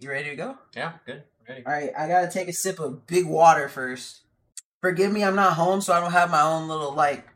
[0.00, 0.56] You ready to go?
[0.74, 1.22] Yeah, good.
[1.46, 1.62] Ready.
[1.66, 4.20] All right, I gotta take a sip of big water first.
[4.80, 7.28] Forgive me, I'm not home, so I don't have my own little like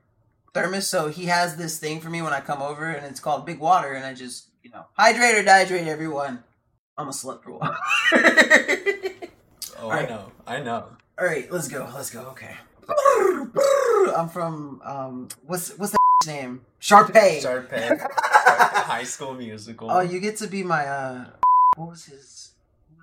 [0.55, 0.89] thermos.
[0.89, 3.59] So he has this thing for me when I come over, and it's called big
[3.61, 6.43] water, and I just you know hydrate or dehydrate everyone.
[6.97, 7.77] I'm a slut for water.
[9.79, 10.07] Oh, Alright.
[10.07, 10.33] I know.
[10.47, 10.87] I know.
[11.19, 11.87] All right, let's go.
[11.95, 12.21] Let's go.
[12.31, 12.55] Okay.
[14.17, 16.63] I'm from um, what's what's that name?
[16.81, 17.43] Sharpay.
[17.43, 18.01] Sharpay.
[18.01, 19.91] High School Musical.
[19.91, 21.27] Oh, you get to be my uh,
[21.77, 22.53] what was his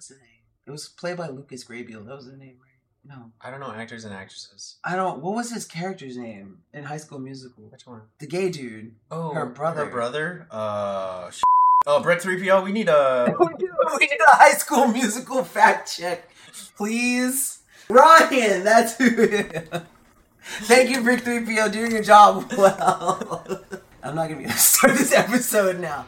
[0.01, 0.27] was his name?
[0.67, 2.05] It was played by Lucas Grabeel.
[2.05, 2.67] That was the name, right?
[3.15, 4.77] No, I don't know actors and actresses.
[4.83, 5.21] I don't.
[5.21, 7.63] What was his character's name in High School Musical?
[7.69, 8.01] Which one?
[8.19, 8.93] The gay dude.
[9.09, 9.85] Oh, Her brother.
[9.85, 10.47] Her brother.
[10.51, 11.29] Uh.
[11.31, 11.41] sh-
[11.87, 12.63] Oh, Brett 3PO.
[12.65, 13.33] We need a.
[13.39, 13.69] we need
[13.99, 16.29] we need a High School Musical fact check,
[16.77, 17.59] please.
[17.89, 19.09] Ryan, that's who.
[20.43, 23.63] Thank you, Brick 3PO, doing your job well.
[24.03, 26.05] I'm not gonna be able to start this episode now.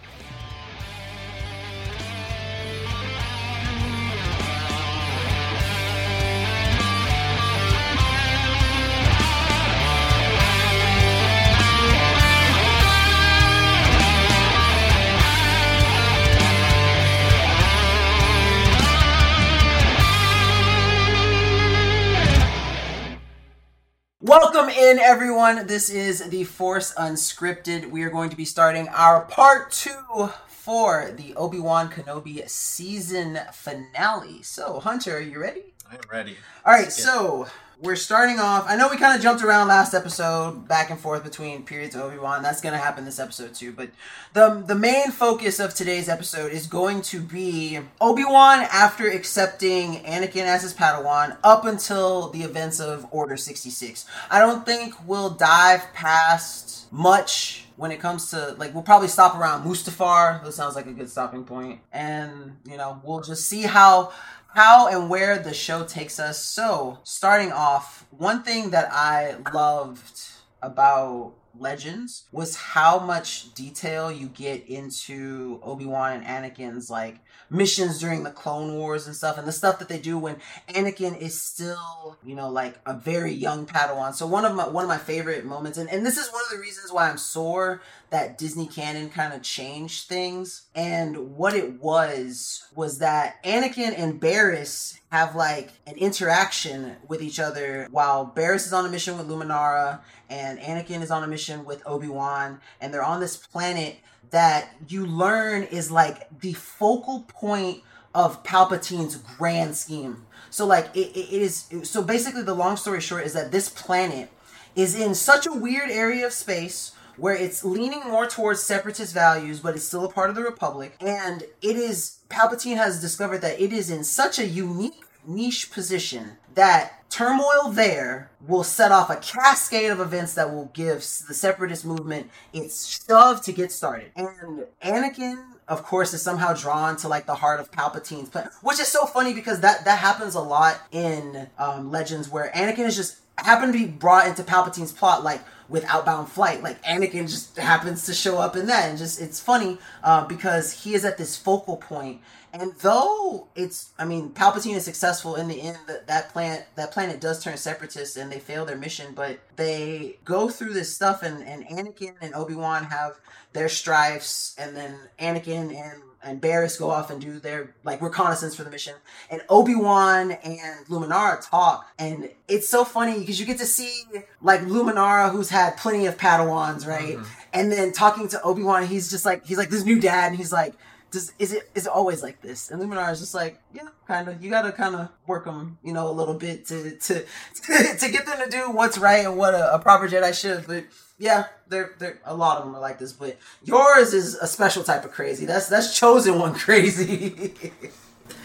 [24.35, 25.67] Welcome in, everyone.
[25.67, 27.91] This is the Force Unscripted.
[27.91, 33.39] We are going to be starting our part two for the Obi Wan Kenobi season
[33.53, 34.41] finale.
[34.41, 35.61] So, Hunter, are you ready?
[35.91, 36.35] I'm ready.
[36.65, 37.45] All right, so
[37.83, 38.65] we're starting off.
[38.67, 42.01] I know we kind of jumped around last episode, back and forth between periods of
[42.01, 42.41] Obi Wan.
[42.41, 43.73] That's going to happen this episode too.
[43.73, 43.89] But
[44.33, 49.95] the the main focus of today's episode is going to be Obi Wan after accepting
[50.03, 54.05] Anakin as his Padawan up until the events of Order sixty six.
[54.31, 59.35] I don't think we'll dive past much when it comes to like we'll probably stop
[59.35, 60.43] around Mustafar.
[60.43, 61.53] That sounds like a good stopping point.
[61.53, 64.13] point, and you know we'll just see how
[64.53, 66.43] how and where the show takes us.
[66.43, 70.29] So, starting off, one thing that I loved
[70.61, 77.19] about Legends was how much detail you get into Obi-Wan and Anakin's like
[77.49, 80.37] missions during the Clone Wars and stuff and the stuff that they do when
[80.69, 84.15] Anakin is still, you know, like a very young Padawan.
[84.15, 86.57] So one of my one of my favorite moments and, and this is one of
[86.57, 87.81] the reasons why I'm sore
[88.13, 90.67] that Disney canon kind of changed things.
[90.75, 97.39] And what it was was that Anakin and Barris have like an interaction with each
[97.39, 101.65] other while Barris is on a mission with Luminara and Anakin is on a mission
[101.65, 103.97] with Obi-Wan and they're on this planet
[104.29, 107.81] that you learn is like the focal point
[108.13, 110.27] of Palpatine's grand scheme.
[110.51, 113.69] So like it, it it is so basically the long story short is that this
[113.69, 114.29] planet
[114.75, 119.59] is in such a weird area of space where it's leaning more towards separatist values,
[119.59, 120.95] but it's still a part of the Republic.
[120.99, 126.37] And it is, Palpatine has discovered that it is in such a unique niche position
[126.55, 131.85] that turmoil there will set off a cascade of events that will give the separatist
[131.85, 134.11] movement its shove to get started.
[134.15, 138.79] And Anakin of course is somehow drawn to like the heart of Palpatine's plan, which
[138.79, 142.95] is so funny because that that happens a lot in um, Legends where Anakin is
[142.95, 146.63] just happen to be brought into Palpatine's plot like with Outbound Flight.
[146.63, 150.83] Like Anakin just happens to show up in that, and just it's funny uh, because
[150.83, 152.21] he is at this focal point.
[152.53, 155.79] And though it's, I mean, Palpatine is successful in the end.
[155.87, 159.13] That that planet, that planet does turn separatist, and they fail their mission.
[159.15, 163.19] But they go through this stuff, and and Anakin and Obi Wan have
[163.53, 168.55] their strifes, and then Anakin and and Barris go off and do their like reconnaissance
[168.55, 168.95] for the mission,
[169.29, 174.03] and Obi Wan and Luminara talk, and it's so funny because you get to see
[174.41, 177.17] like Luminara, who's had plenty of Padawans, right?
[177.17, 177.41] Mm-hmm.
[177.53, 180.37] And then talking to Obi Wan, he's just like he's like this new dad, and
[180.37, 180.73] he's like.
[181.11, 182.71] Does, is it is it always like this?
[182.71, 184.43] And Luminar is just like, yeah, kind of.
[184.43, 187.13] You got to kind of work them, you know, a little bit to to
[187.99, 190.65] to, get them to do what's right and what a, a proper Jedi should.
[190.65, 190.85] But
[191.17, 193.13] yeah, they're they're a lot of them are like this.
[193.13, 195.45] But yours is a special type of crazy.
[195.45, 197.53] That's that's chosen one crazy.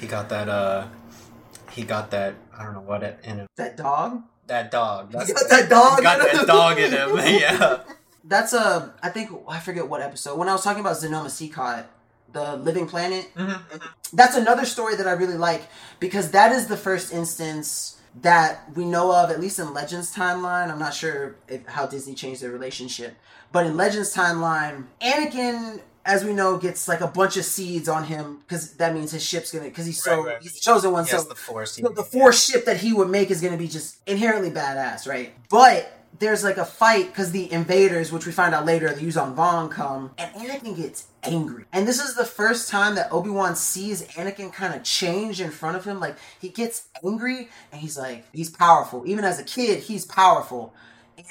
[0.01, 0.49] He got that.
[0.49, 0.87] Uh.
[1.79, 2.35] He got that.
[2.57, 3.47] I don't know what it in him.
[3.57, 4.25] that dog.
[4.49, 5.13] That dog.
[5.13, 5.99] That's, got that dog.
[5.99, 7.17] he got that dog in him.
[7.41, 7.83] yeah.
[8.25, 8.95] That's a.
[9.01, 10.37] I think I forget what episode.
[10.39, 11.85] When I was talking about Zonama Sekot,
[12.33, 13.33] the Living Planet.
[13.35, 14.17] Mm-hmm, mm-hmm.
[14.17, 15.69] That's another story that I really like
[16.01, 20.71] because that is the first instance that we know of, at least in Legends timeline.
[20.71, 23.15] I'm not sure if, how Disney changed their relationship,
[23.53, 28.05] but in Legends timeline, Anakin, as we know, gets like a bunch of seeds on
[28.05, 30.43] him because that means his ship's gonna because he's so Right, right.
[30.43, 31.05] he's the chosen one.
[31.05, 31.77] He so the force.
[31.77, 35.35] so the force ship that he would make is to be just inherently badass, right?
[35.51, 39.35] But there's like a fight because the invaders, which we find out later, the Yuuzhan
[39.35, 41.65] Vong come, and Anakin gets angry.
[41.73, 45.51] And this is the first time that Obi Wan sees Anakin kind of change in
[45.51, 46.01] front of him.
[46.01, 49.05] Like he gets angry, and he's like, he's powerful.
[49.07, 50.73] Even as a kid, he's powerful,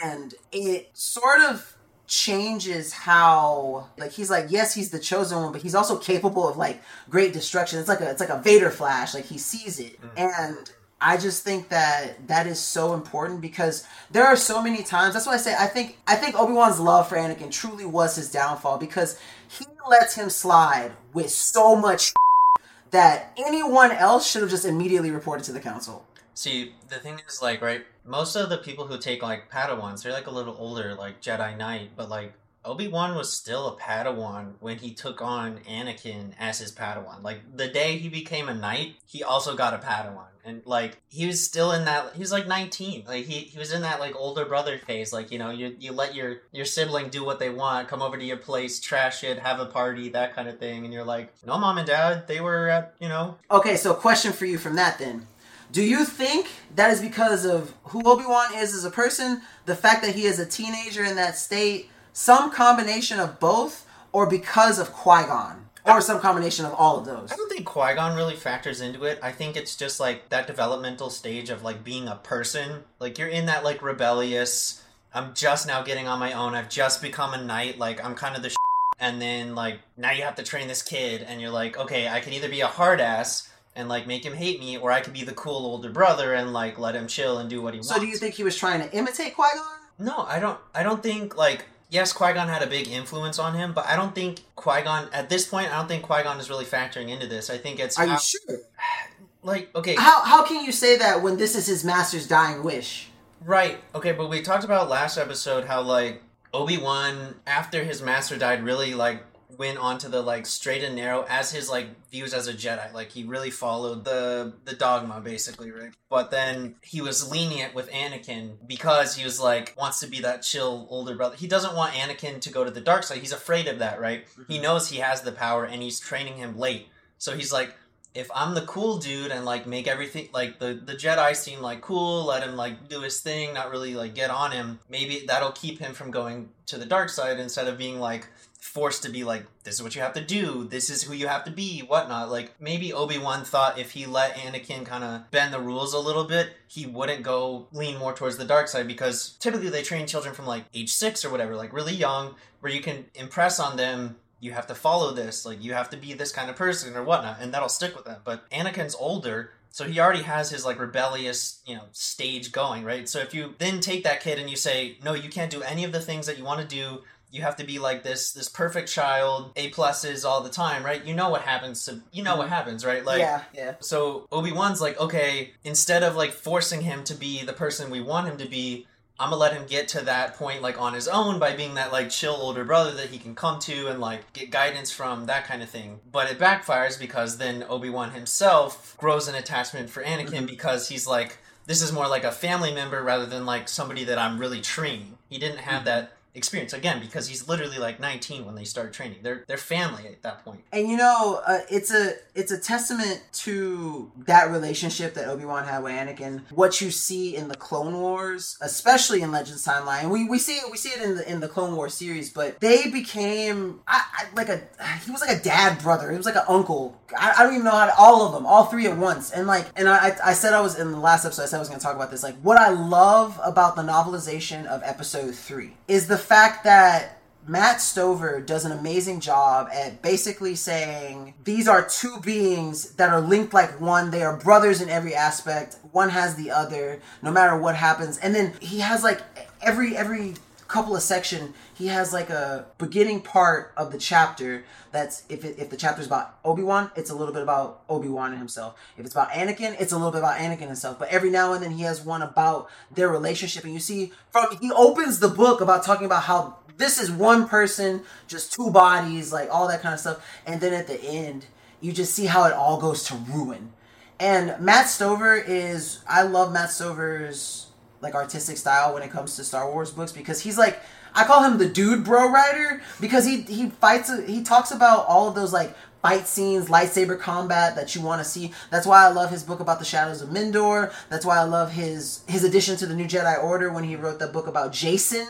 [0.03, 1.73] and it sort of
[2.07, 6.55] changes how like he's like yes he's the chosen one but he's also capable of
[6.55, 10.01] like great destruction it's like a it's like a vader flash like he sees it
[10.01, 10.09] mm.
[10.15, 15.13] and I just think that that is so important because there are so many times.
[15.13, 18.15] That's why I say I think I think Obi Wan's love for Anakin truly was
[18.15, 22.13] his downfall because he lets him slide with so much
[22.91, 26.05] that anyone else should have just immediately reported to the council.
[26.33, 30.13] See, the thing is, like, right, most of the people who take like Padawans, they're
[30.13, 32.33] like a little older, like Jedi Knight, but like
[32.67, 37.23] Obi Wan was still a Padawan when he took on Anakin as his Padawan.
[37.23, 41.25] Like the day he became a knight, he also got a Padawan, and like he
[41.25, 42.13] was still in that.
[42.13, 43.05] He was like nineteen.
[43.07, 45.13] Like he, he was in that like older brother phase.
[45.13, 48.17] Like you know, you you let your your sibling do what they want, come over
[48.17, 51.33] to your place, trash it, have a party, that kind of thing, and you're like,
[51.45, 53.37] no, mom and dad, they were at you know.
[53.49, 55.25] Okay, so question for you from that then.
[55.71, 59.75] Do you think that is because of who Obi Wan is as a person, the
[59.75, 64.79] fact that he is a teenager in that state, some combination of both, or because
[64.79, 65.69] of Qui Gon?
[65.85, 67.31] Or some combination of all of those?
[67.31, 69.19] I don't think Qui Gon really factors into it.
[69.21, 72.83] I think it's just like that developmental stage of like being a person.
[72.99, 74.83] Like you're in that like rebellious.
[75.13, 76.55] I'm just now getting on my own.
[76.55, 77.77] I've just become a knight.
[77.77, 78.53] Like I'm kind of the.
[78.99, 82.19] And then like now you have to train this kid, and you're like, okay, I
[82.19, 85.13] can either be a hard ass and like make him hate me, or I could
[85.13, 87.89] be the cool older brother and like let him chill and do what he wants.
[87.89, 90.07] So do you think he was trying to imitate Qui Gon?
[90.07, 90.59] No, I don't.
[90.73, 93.95] I don't think like yes, Qui Gon had a big influence on him, but I
[93.95, 95.71] don't think Qui Gon at this point.
[95.71, 97.49] I don't think Qui Gon is really factoring into this.
[97.49, 98.59] I think it's Are you sure?
[99.43, 103.09] like okay, How how can you say that when this is his master's dying wish?
[103.43, 103.77] right?
[103.95, 106.21] Okay, but we talked about last episode how like
[106.53, 109.23] Obi Wan after his master died really like
[109.55, 112.91] went onto the like straight and narrow as his like views as a Jedi.
[112.93, 115.91] Like he really followed the the dogma basically, right?
[116.09, 120.41] But then he was lenient with Anakin because he was like wants to be that
[120.41, 121.35] chill older brother.
[121.35, 123.19] He doesn't want Anakin to go to the dark side.
[123.19, 124.25] He's afraid of that, right?
[124.47, 124.63] He mm-hmm.
[124.63, 126.87] knows he has the power and he's training him late.
[127.17, 127.73] So he's like
[128.17, 131.81] if I'm the cool dude and like make everything like the the Jedi seem like
[131.81, 134.79] cool, let him like do his thing, not really like get on him.
[134.89, 138.27] Maybe that'll keep him from going to the dark side instead of being like
[138.67, 141.27] forced to be like this is what you have to do this is who you
[141.27, 145.53] have to be whatnot like maybe obi-wan thought if he let anakin kind of bend
[145.53, 149.37] the rules a little bit he wouldn't go lean more towards the dark side because
[149.39, 152.81] typically they train children from like age six or whatever like really young where you
[152.81, 156.33] can impress on them you have to follow this like you have to be this
[156.33, 159.99] kind of person or whatnot and that'll stick with them but anakin's older so he
[159.99, 163.07] already has his like rebellious, you know, stage going, right?
[163.07, 165.83] So if you then take that kid and you say, "No, you can't do any
[165.83, 167.03] of the things that you want to do.
[167.31, 171.03] You have to be like this this perfect child, A pluses all the time, right?"
[171.03, 172.51] You know what happens to you know what mm.
[172.51, 173.03] happens, right?
[173.05, 173.75] Like yeah, yeah.
[173.79, 178.27] so Obi-Wan's like, "Okay, instead of like forcing him to be the person we want
[178.27, 178.87] him to be,
[179.19, 181.91] I'm gonna let him get to that point like on his own by being that
[181.91, 185.45] like chill older brother that he can come to and like get guidance from that
[185.45, 185.99] kind of thing.
[186.11, 190.45] But it backfires because then Obi Wan himself grows an attachment for Anakin mm-hmm.
[190.45, 194.19] because he's like this is more like a family member rather than like somebody that
[194.19, 195.17] I'm really training.
[195.29, 195.85] He didn't have mm-hmm.
[195.85, 199.19] that experience again because he's literally like 19 when they start training.
[199.23, 200.61] They're they're family at that point.
[200.71, 205.65] And you know, uh, it's a it's a testament to that relationship that Obi Wan
[205.65, 206.43] had with Anakin.
[206.51, 210.71] What you see in the Clone Wars, especially in Legends Timeline, we, we see it
[210.71, 212.29] we see it in the in the Clone War series.
[212.29, 214.61] But they became I, I, like a
[215.03, 216.11] he was like a dad brother.
[216.11, 216.99] He was like an uncle.
[217.17, 219.31] I, I don't even know how to all of them, all three at once.
[219.31, 221.43] And like, and I I said I was in the last episode.
[221.43, 222.23] I said I was going to talk about this.
[222.23, 227.17] Like, what I love about the novelization of Episode Three is the fact that
[227.47, 233.21] Matt Stover does an amazing job at basically saying these are two beings that are
[233.21, 234.11] linked like one.
[234.11, 235.77] They are brothers in every aspect.
[235.93, 238.17] One has the other, no matter what happens.
[238.17, 239.21] And then he has like
[239.61, 240.33] every every
[240.67, 245.57] couple of section he has like a beginning part of the chapter that's if it,
[245.57, 248.77] if the chapter is about Obi-Wan it's a little bit about Obi-Wan and himself.
[248.97, 250.99] If it's about Anakin it's a little bit about Anakin himself.
[250.99, 253.63] But every now and then he has one about their relationship.
[253.63, 257.47] And you see from he opens the book about talking about how this is one
[257.47, 260.25] person just two bodies like all that kind of stuff.
[260.45, 261.45] And then at the end
[261.79, 263.71] you just see how it all goes to ruin.
[264.19, 267.66] And Matt Stover is I love Matt Stover's
[268.01, 270.79] like artistic style when it comes to Star Wars books because he's like
[271.15, 275.27] I call him the dude bro writer because he he fights he talks about all
[275.27, 278.53] of those like fight scenes, lightsaber combat that you want to see.
[278.69, 280.93] That's why I love his book about the Shadows of Mindor.
[281.09, 284.19] That's why I love his his addition to the New Jedi Order when he wrote
[284.19, 285.27] that book about Jacen.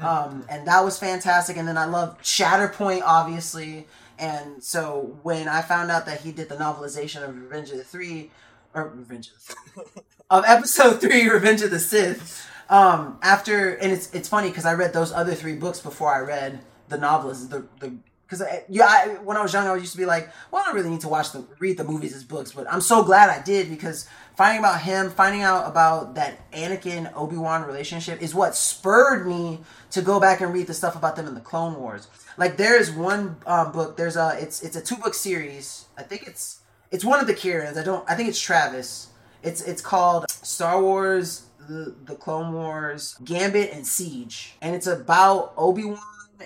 [0.00, 1.56] Um, and that was fantastic.
[1.56, 3.86] And then I love Shatterpoint, obviously.
[4.18, 7.84] And so when I found out that he did the novelization of Revenge of the
[7.84, 8.30] Three,
[8.74, 10.02] or Revenge of the Three,
[10.32, 12.48] of Episode Three, Revenge of the Sith.
[12.70, 16.20] Um, after and it's it's funny because I read those other three books before I
[16.20, 17.48] read the novels.
[17.48, 17.92] The the
[18.26, 20.74] because yeah, I, when I was young, I used to be like, well, I don't
[20.74, 23.42] really need to watch the read the movies as books, but I'm so glad I
[23.42, 28.56] did because finding about him, finding out about that Anakin Obi Wan relationship is what
[28.56, 29.60] spurred me
[29.90, 32.08] to go back and read the stuff about them in the Clone Wars.
[32.38, 33.98] Like there is one um, book.
[33.98, 35.84] There's a it's it's a two book series.
[35.98, 36.60] I think it's
[36.90, 37.76] it's one of the Kierans.
[37.76, 38.08] I don't.
[38.08, 39.08] I think it's Traviss.
[39.42, 44.54] It's it's called Star Wars the, the Clone Wars, Gambit, and Siege.
[44.60, 45.98] And it's about Obi Wan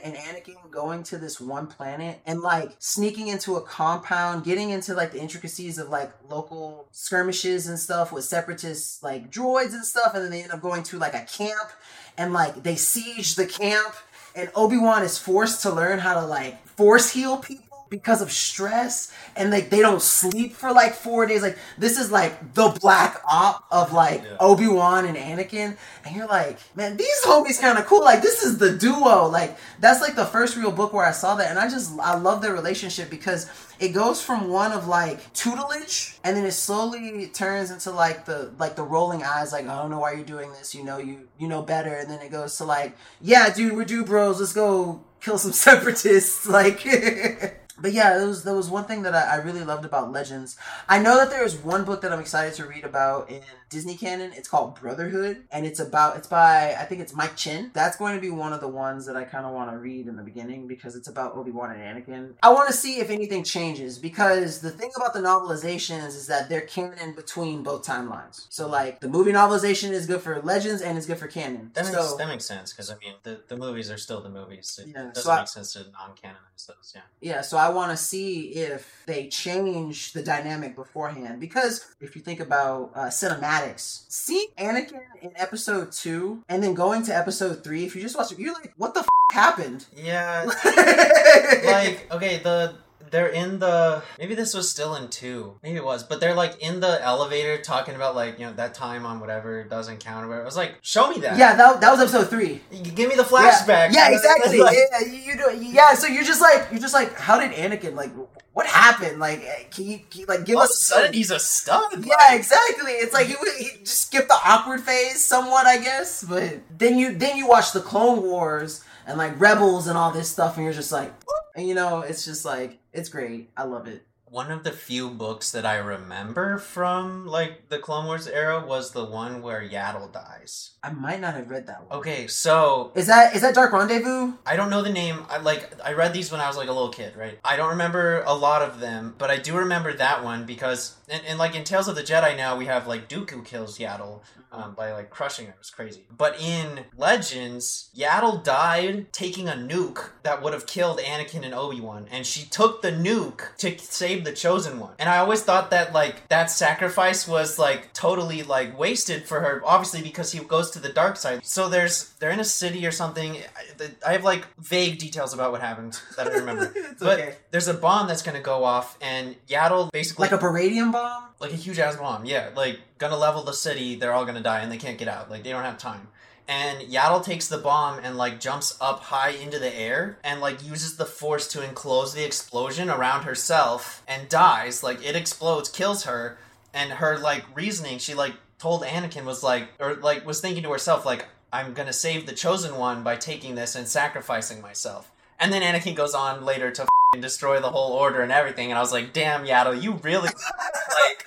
[0.05, 4.95] and Anakin going to this one planet and like sneaking into a compound, getting into
[4.95, 10.15] like the intricacies of like local skirmishes and stuff with separatist like droids and stuff.
[10.15, 11.71] And then they end up going to like a camp
[12.19, 13.95] and like they siege the camp.
[14.35, 18.33] And Obi Wan is forced to learn how to like force heal people because of
[18.33, 21.43] stress and like they don't sleep for like four days.
[21.43, 24.37] Like this is like the black op of like Yeah.
[24.41, 28.03] Obi Wan and Anakin, and you're like, man, these homies kind of cool.
[28.05, 29.27] Like this is the duo.
[29.29, 32.17] Like that's like the first real book where I saw that, and I just I
[32.17, 37.27] love their relationship because it goes from one of like tutelage, and then it slowly
[37.29, 40.51] turns into like the like the rolling eyes, like I don't know why you're doing
[40.53, 40.75] this.
[40.75, 43.85] You know you you know better, and then it goes to like, yeah, dude, we're
[43.85, 44.41] dude bros.
[44.41, 46.47] Let's go kill some separatists.
[46.47, 46.87] Like.
[47.79, 50.57] But yeah, there was there was one thing that I, I really loved about Legends.
[50.89, 53.97] I know that there is one book that I'm excited to read about in Disney
[53.97, 54.33] canon.
[54.35, 57.71] It's called Brotherhood, and it's about it's by I think it's Mike Chen.
[57.75, 60.07] That's going to be one of the ones that I kind of want to read
[60.07, 62.35] in the beginning because it's about Obi Wan and Anakin.
[62.43, 66.49] I want to see if anything changes because the thing about the novelizations is that
[66.49, 68.47] they're canon between both timelines.
[68.51, 71.71] So like the movie novelization is good for Legends and it's good for canon.
[71.75, 74.29] That makes, so, that makes sense because I mean the, the movies are still the
[74.31, 74.79] movies.
[74.83, 76.93] It Yeah, doesn't so I- make sense to non-canonize those.
[76.95, 77.01] Yeah.
[77.21, 81.41] Yeah, so I want to see if they change the dynamic beforehand.
[81.41, 87.03] Because if you think about uh, cinematics, see Anakin in episode two and then going
[87.05, 89.87] to episode three, if you just watch it, you're like, what the f- happened?
[89.95, 90.45] Yeah.
[90.65, 92.75] like okay, the
[93.11, 96.61] they're in the maybe this was still in two, maybe it was, but they're like
[96.61, 100.29] in the elevator talking about like you know that time on whatever doesn't count or
[100.29, 100.43] whatever.
[100.43, 101.39] I was like, show me that.
[101.39, 102.61] yeah, that, that was episode three.
[102.95, 103.93] Give me the flashback.
[103.93, 104.61] Yeah, yeah exactly.
[104.67, 107.95] Like, yeah, you, do, yeah, so you're just like, you're just like, how did Anakin,
[107.95, 108.11] like,
[108.57, 109.21] what happened?
[109.21, 111.39] Like, eh, can you, can you like, give all of a us sudden he's a
[111.39, 112.05] stud.
[112.05, 112.93] Yeah, exactly.
[112.93, 116.25] It's like he, he just skipped the awkward phase somewhat, I guess.
[116.25, 120.31] But then you then you watch the Clone Wars and like Rebels and all this
[120.31, 121.13] stuff, and you're just like,
[121.55, 123.51] and you know, it's just like it's great.
[123.57, 124.07] I love it.
[124.29, 128.91] One of the few books that I remember from like the Clone Wars era was
[128.91, 130.73] the one where Yaddle dies.
[130.83, 131.99] I might not have read that one.
[132.01, 134.33] Okay, so Is that is that Dark Rendezvous?
[134.45, 135.25] I don't know the name.
[135.31, 137.39] I like I read these when I was like a little kid, right?
[137.45, 141.23] I don't remember a lot of them, but I do remember that one because and,
[141.27, 144.21] and like in Tales of the Jedi now we have like Dooku kills Yaddle
[144.53, 145.55] um, by like crushing her.
[145.59, 146.07] It's crazy.
[146.17, 151.81] But in Legends, Yaddle died taking a nuke that would have killed Anakin and Obi
[151.81, 154.95] Wan, and she took the nuke to save the Chosen One.
[154.99, 159.63] And I always thought that like that sacrifice was like totally like wasted for her,
[159.65, 161.45] obviously because he goes to the dark side.
[161.45, 163.37] So there's they're in a city or something.
[163.37, 166.73] I, I have like vague details about what happened that I remember.
[166.87, 167.35] It's but okay.
[167.51, 171.25] there's a bomb that's gonna go off, and Yaddle basically Like a baradium bomb?
[171.41, 172.25] like a huge ass bomb.
[172.25, 173.97] Yeah, like gonna level the city.
[173.97, 175.31] They're all gonna die, and they can't get out.
[175.31, 176.09] Like they don't have time.
[176.49, 180.65] And Yaddle takes the bomb and like jumps up high into the air and like
[180.65, 184.83] uses the force to enclose the explosion around herself and dies.
[184.83, 186.39] Like it explodes, kills her,
[186.73, 190.71] and her like reasoning, she like told Anakin was like or like was thinking to
[190.71, 195.11] herself like I'm gonna save the chosen one by taking this and sacrificing myself.
[195.39, 198.79] And then Anakin goes on later to f***ing destroy the whole order and everything, and
[198.79, 201.25] I was like, "Damn, Yaddle, you really like."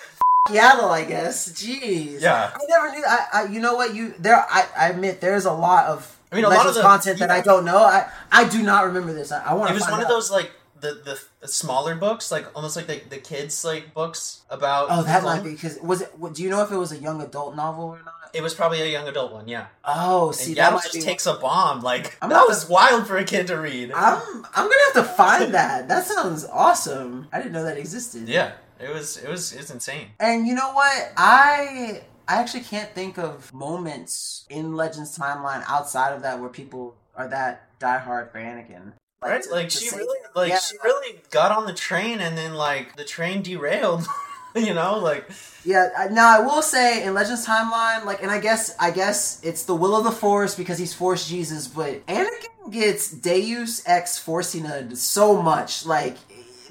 [0.50, 1.50] Yaddle, I guess.
[1.52, 2.22] Jeez.
[2.22, 2.52] Yeah.
[2.54, 3.04] I never knew.
[3.08, 4.36] I, I you know what you there.
[4.50, 6.16] I, I admit there's a lot of.
[6.32, 7.30] I mean, a lot of the- content that.
[7.32, 7.78] I don't know.
[7.80, 9.32] I I do not remember this.
[9.32, 10.02] I, I want It was one out.
[10.04, 14.42] of those like the, the smaller books, like almost like the, the kids like books
[14.50, 14.88] about.
[14.90, 16.12] Oh, that might be because was it?
[16.34, 18.14] Do you know if it was a young adult novel or not?
[18.34, 19.68] It was probably a young adult one, yeah.
[19.84, 21.02] Oh, see, and that might just be.
[21.02, 21.82] takes a bomb.
[21.82, 23.92] Like I'm that was the- wild for a kid to read.
[23.92, 24.22] I'm
[24.56, 25.88] I'm gonna have to find that.
[25.88, 27.28] That sounds awesome.
[27.32, 28.28] I didn't know that existed.
[28.30, 30.10] yeah, it was it was it's insane.
[30.20, 31.12] And you know what?
[31.18, 36.96] I I actually can't think of moments in Legends timeline outside of that where people
[37.16, 38.94] are that diehard for Anakin.
[39.24, 39.42] right?
[39.42, 40.60] to- Like to she really, like Yeah.
[40.60, 44.06] she really got on the train, and then like the train derailed.
[44.68, 45.30] you know, like
[45.66, 49.64] Yeah, now I will say in Legends timeline, like, and I guess I guess it's
[49.64, 54.96] the will of the Force because he's Force Jesus, but Anakin gets Deus Ex Forcina
[54.96, 55.86] so much.
[55.86, 56.18] Like,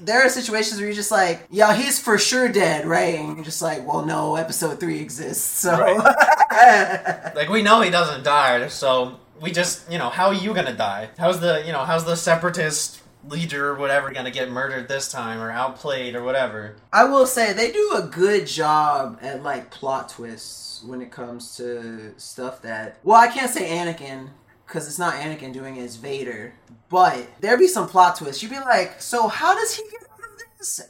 [0.01, 3.15] there are situations where you're just like, yeah, he's for sure dead, right?
[3.15, 5.71] And you're just like, well, no, Episode Three exists, so.
[7.35, 10.75] like we know he doesn't die, so we just you know how are you gonna
[10.75, 11.09] die?
[11.17, 15.39] How's the you know how's the separatist leader or whatever gonna get murdered this time
[15.39, 16.75] or outplayed or whatever?
[16.93, 21.55] I will say they do a good job at like plot twists when it comes
[21.57, 22.97] to stuff that.
[23.03, 24.29] Well, I can't say Anakin
[24.65, 26.53] because it's not Anakin doing it; it's Vader.
[26.89, 28.41] But there'd be some plot twists.
[28.41, 30.08] You'd be like, so how does he get?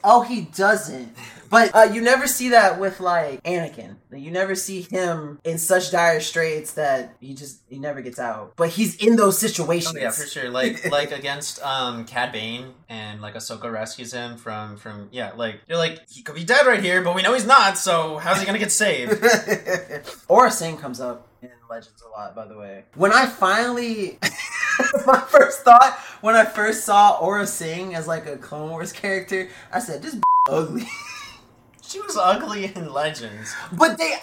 [0.04, 1.16] Oh, he doesn't.
[1.50, 3.98] But uh, you never see that with like Anakin.
[4.12, 8.54] You never see him in such dire straits that he just he never gets out.
[8.56, 9.96] But he's in those situations.
[9.96, 10.50] Oh yeah, for sure.
[10.50, 15.62] Like like against um Cad Bane and like Ahsoka rescues him from from yeah, like
[15.68, 17.78] you're like he could be dead right here, but we know he's not.
[17.78, 19.12] So how's he gonna get saved?
[20.30, 22.86] Aurra Sing comes up in Legends a lot, by the way.
[22.96, 24.20] When I finally,
[25.06, 29.50] my first thought when I first saw Aurra Sing as like a Clone Wars character,
[29.72, 30.18] I said, "This
[30.50, 30.88] ugly."
[31.82, 33.54] she was ugly in Legends.
[33.72, 34.14] but they,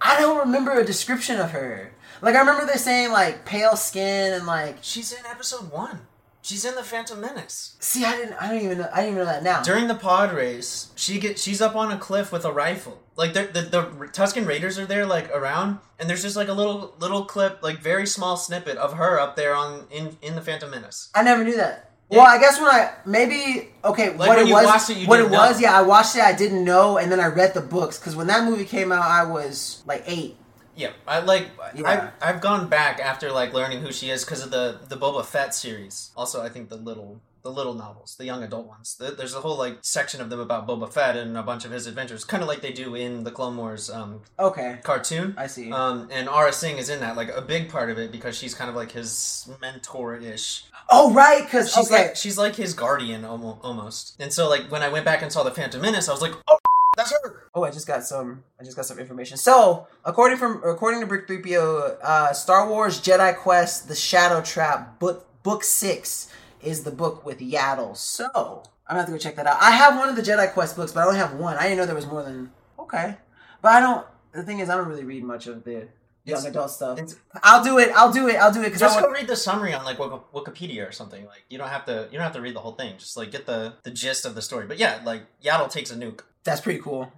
[0.00, 1.92] I don't remember a description of her.
[2.20, 4.78] Like I remember they saying like pale skin and like.
[4.82, 6.00] She's in episode one.
[6.40, 7.76] She's in the Phantom Menace.
[7.80, 8.34] See, I didn't.
[8.34, 8.88] I don't even know.
[8.92, 9.62] I didn't even know that now.
[9.62, 13.02] During the pod race, she get she's up on a cliff with a rifle.
[13.16, 16.52] Like the the, the Tusken Raiders are there, like around, and there's just like a
[16.52, 20.40] little little clip, like very small snippet of her up there on in in the
[20.40, 21.10] Phantom Menace.
[21.14, 21.90] I never knew that.
[22.10, 22.18] Yeah.
[22.18, 25.06] Well, I guess when I maybe okay, what when it you was, watched it, you
[25.06, 25.38] what it know.
[25.38, 28.16] was, yeah, I watched it, I didn't know, and then I read the books because
[28.16, 30.36] when that movie came out, I was like eight.
[30.78, 31.48] Yeah, I like.
[31.74, 32.12] Yeah.
[32.22, 35.24] I've, I've gone back after like learning who she is because of the the Boba
[35.24, 36.10] Fett series.
[36.16, 38.96] Also, I think the little the little novels, the young adult ones.
[38.98, 41.70] Th- There's a whole like section of them about Boba Fett and a bunch of
[41.72, 45.34] his adventures, kind of like they do in the Clone Wars um, Okay, cartoon.
[45.36, 45.70] I see.
[45.72, 48.54] Um, and Aurra Sing is in that, like a big part of it because she's
[48.54, 50.64] kind of like his mentor ish.
[50.90, 54.16] oh right, because She's okay, like she's like his guardian almo- almost.
[54.20, 56.34] And so like when I went back and saw the Phantom Menace, I was like,
[56.48, 56.57] oh,
[56.98, 57.44] that's her.
[57.54, 58.42] Oh, I just got some.
[58.60, 59.36] I just got some information.
[59.36, 64.42] So, according from according to Brick Three PO, uh, Star Wars Jedi Quest: The Shadow
[64.42, 66.28] Trap book book six
[66.60, 67.96] is the book with Yaddle.
[67.96, 69.58] So, I'm gonna have to go check that out.
[69.60, 71.56] I have one of the Jedi Quest books, but I only have one.
[71.56, 72.50] I didn't know there was more than.
[72.80, 73.16] Okay,
[73.62, 74.04] but I don't.
[74.32, 75.86] The thing is, I don't really read much of the
[76.28, 76.98] young adult stuff.
[77.42, 77.90] I'll do it.
[77.94, 78.36] I'll do it.
[78.36, 79.06] I'll do it because I Just want.
[79.14, 81.24] go read the summary on like Wikipedia or something.
[81.26, 82.94] Like you don't have to you don't have to read the whole thing.
[82.98, 84.66] Just like get the the gist of the story.
[84.66, 86.20] But yeah, like Yaddle takes a nuke.
[86.44, 87.02] That's pretty cool.
[87.02, 87.10] Um,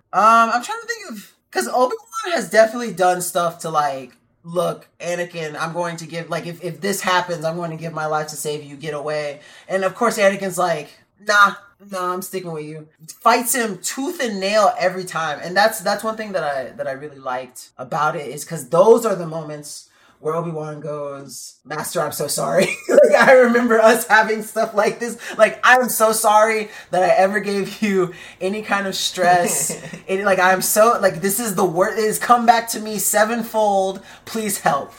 [0.53, 1.95] I'm trying to think of because Obi
[2.25, 6.63] Wan has definitely done stuff to like, look, Anakin, I'm going to give like if
[6.65, 8.77] if this happens, I'm going to give my life to save you.
[8.77, 9.41] Get away.
[9.69, 10.89] And of course, Anakin's like,
[11.27, 11.55] nah,
[11.91, 12.89] nah, I'm sticking with you.
[13.21, 16.87] Fights him tooth and nail every time, and that's that's one thing that I that
[16.87, 19.90] I really liked about it is because those are the moments.
[20.21, 22.67] Where Obi Wan goes, Master, I'm so sorry.
[22.89, 25.19] like I remember us having stuff like this.
[25.39, 29.71] Like I'm so sorry that I ever gave you any kind of stress.
[30.07, 31.99] it, like I'm so like this is the worst.
[31.99, 34.03] It has come back to me sevenfold.
[34.27, 34.93] Please help.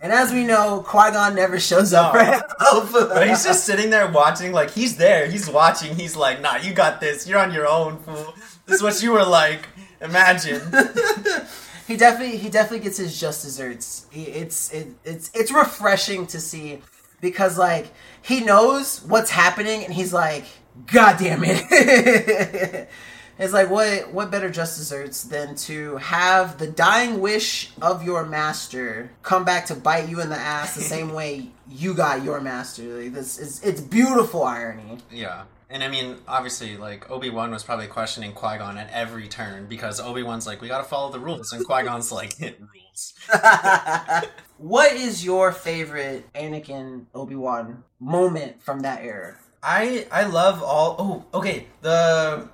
[0.00, 2.92] And as we know, Qui Gon never shows up for help.
[2.92, 4.52] But he's just sitting there watching.
[4.52, 5.28] Like he's there.
[5.28, 5.96] He's watching.
[5.96, 7.26] He's like, Nah, you got this.
[7.26, 8.34] You're on your own, fool.
[8.66, 9.68] This is what you were like.
[10.00, 10.60] Imagine.
[11.86, 14.06] he definitely he definitely gets his just desserts.
[14.10, 16.80] He, it's it, it's it's refreshing to see
[17.20, 17.88] because like
[18.20, 20.44] he knows what's happening and he's like,
[20.86, 22.88] God damn it.
[23.38, 28.24] it's like what what better just desserts than to have the dying wish of your
[28.26, 32.40] master come back to bite you in the ass the same way you got your
[32.40, 32.82] master.
[32.82, 34.98] Like this is it's beautiful irony.
[35.10, 35.44] Yeah.
[35.72, 39.64] And I mean, obviously, like Obi Wan was probably questioning Qui Gon at every turn
[39.66, 43.14] because Obi Wan's like, "We gotta follow the rules," and Qui Gon's like, "Rules."
[44.58, 49.38] what is your favorite Anakin Obi Wan moment from that era?
[49.62, 50.96] I I love all.
[50.98, 51.68] Oh, okay.
[51.80, 52.50] The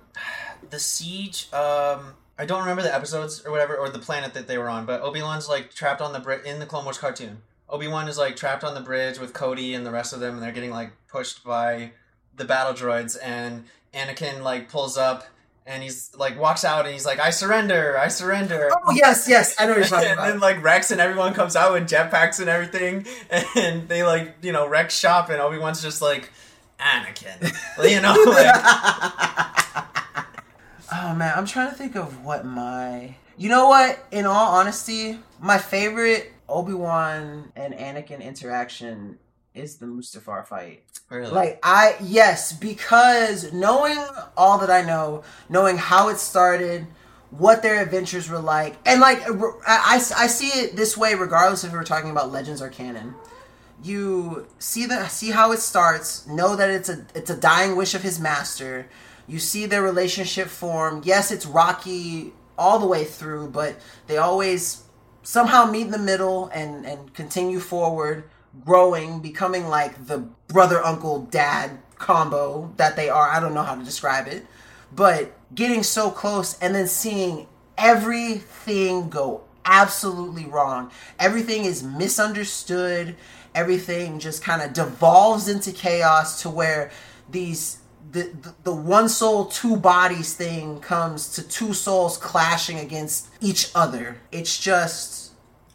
[0.71, 1.53] the siege.
[1.53, 4.87] Um, I don't remember the episodes or whatever or the planet that they were on,
[4.87, 7.43] but Obi Wan's like trapped on the bridge in the Clone Wars cartoon.
[7.69, 10.35] Obi Wan is like trapped on the bridge with Cody and the rest of them,
[10.35, 11.91] and they're getting like pushed by
[12.39, 15.25] the battle droids, and Anakin like pulls up.
[15.67, 17.99] And he's like walks out and he's like, "I surrender!
[17.99, 20.99] I surrender!" Oh yes, yes, I know what you're talking and then like Rex and
[20.99, 23.07] everyone comes out with jetpacks and everything,
[23.55, 26.31] and they like you know Rex shop, and Obi Wan's just like
[26.81, 27.53] Anakin,
[27.87, 29.85] you know, like
[30.93, 33.15] oh man, I'm trying to think of what my.
[33.37, 34.05] You know what?
[34.11, 39.19] In all honesty, my favorite Obi Wan and Anakin interaction
[39.59, 40.85] is the Mustafar fight.
[41.11, 41.31] Really?
[41.31, 43.99] Like I yes, because knowing
[44.37, 46.87] all that I know, knowing how it started,
[47.31, 51.65] what their adventures were like, and like I, I, I see it this way regardless
[51.65, 53.15] if we're talking about legends or canon.
[53.83, 57.95] You see the see how it starts, know that it's a it's a dying wish
[57.95, 58.89] of his master.
[59.27, 61.03] You see their relationship form.
[61.05, 63.77] Yes, it's rocky all the way through, but
[64.09, 64.83] they always
[65.23, 68.25] somehow meet in the middle and and continue forward
[68.65, 73.29] growing, becoming like the brother, uncle, dad combo that they are.
[73.29, 74.47] I don't know how to describe it,
[74.95, 80.91] but getting so close and then seeing everything go absolutely wrong.
[81.19, 83.17] Everything is misunderstood.
[83.55, 86.91] Everything just kind of devolves into chaos to where
[87.31, 87.79] these
[88.11, 93.71] the, the, the one soul two bodies thing comes to two souls clashing against each
[93.75, 94.19] other.
[94.33, 95.28] It's just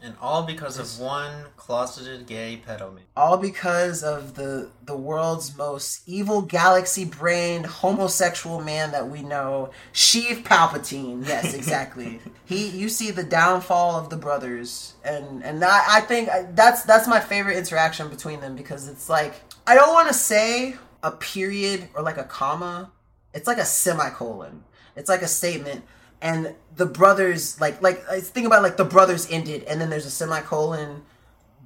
[0.03, 3.05] and all because of one closeted gay pedo man.
[3.15, 9.71] All because of the the world's most evil galaxy brained homosexual man that we know,
[9.93, 11.25] Sheev Palpatine.
[11.25, 12.19] Yes, exactly.
[12.45, 17.07] he you see the downfall of the brothers and and I, I think that's that's
[17.07, 19.35] my favorite interaction between them because it's like
[19.65, 22.91] I don't want to say a period or like a comma.
[23.33, 24.65] It's like a semicolon.
[24.95, 25.85] It's like a statement
[26.23, 30.11] and the brothers like like think about like the brothers ended and then there's a
[30.11, 31.03] semicolon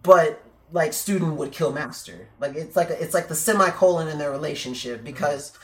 [0.04, 0.44] but
[0.74, 2.28] like student would kill master.
[2.40, 5.58] Like it's like a, it's like the semicolon in their relationship because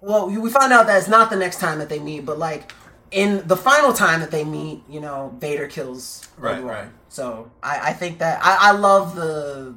[0.00, 2.72] well we find out that it's not the next time that they meet but like
[3.10, 6.88] in the final time that they meet you know vader kills right right.
[7.08, 9.74] So i i think that i i love the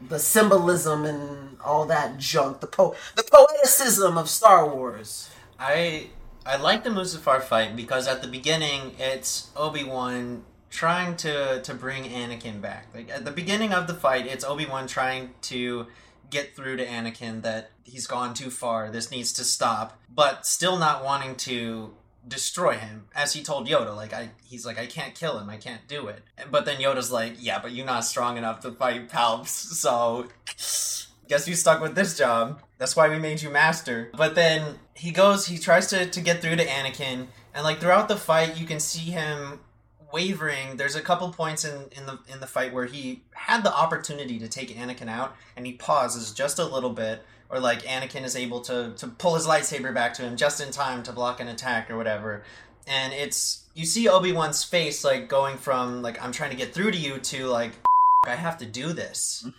[0.00, 5.28] the symbolism and all that junk the po the poeticism of star wars.
[5.58, 6.10] I
[6.48, 11.74] I like the Mustafar fight because at the beginning it's Obi Wan trying to to
[11.74, 12.86] bring Anakin back.
[12.94, 15.88] Like at the beginning of the fight, it's Obi Wan trying to
[16.30, 18.90] get through to Anakin that he's gone too far.
[18.90, 21.92] This needs to stop, but still not wanting to
[22.26, 25.56] destroy him as he told yoda like i he's like i can't kill him i
[25.56, 29.08] can't do it but then yoda's like yeah but you're not strong enough to fight
[29.08, 30.26] palps so
[31.28, 32.62] guess you stuck with this job.
[32.78, 34.10] That's why we made you master.
[34.16, 38.08] But then he goes, he tries to, to get through to Anakin, and like throughout
[38.08, 39.60] the fight, you can see him
[40.12, 40.76] wavering.
[40.76, 44.38] There's a couple points in, in the in the fight where he had the opportunity
[44.38, 48.36] to take Anakin out, and he pauses just a little bit, or like Anakin is
[48.36, 51.48] able to to pull his lightsaber back to him just in time to block an
[51.48, 52.44] attack or whatever.
[52.86, 56.72] And it's you see Obi Wan's face like going from like I'm trying to get
[56.72, 57.72] through to you to like
[58.26, 59.46] I have to do this.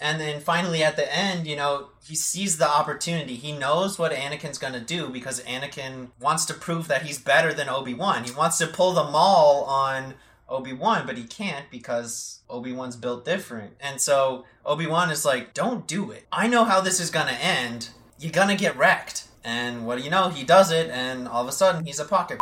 [0.00, 3.36] And then finally at the end, you know, he sees the opportunity.
[3.36, 7.54] He knows what Anakin's going to do because Anakin wants to prove that he's better
[7.54, 8.24] than Obi-Wan.
[8.24, 10.14] He wants to pull the maul on
[10.48, 13.72] Obi-Wan, but he can't because Obi-Wan's built different.
[13.80, 16.26] And so Obi-Wan is like, "Don't do it.
[16.30, 17.90] I know how this is going to end.
[18.18, 20.28] You're going to get wrecked." And what do you know?
[20.28, 22.40] He does it and all of a sudden he's a pocket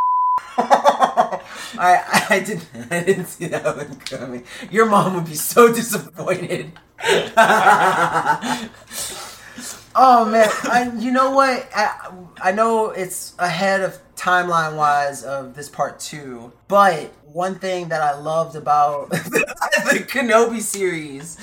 [1.79, 4.45] I I didn't I didn't see that one coming.
[4.71, 6.73] Your mom would be so disappointed.
[9.97, 11.69] oh man, I, you know what?
[11.75, 12.11] I,
[12.43, 18.01] I know it's ahead of timeline wise of this part two, but one thing that
[18.01, 21.37] I loved about the Kenobi series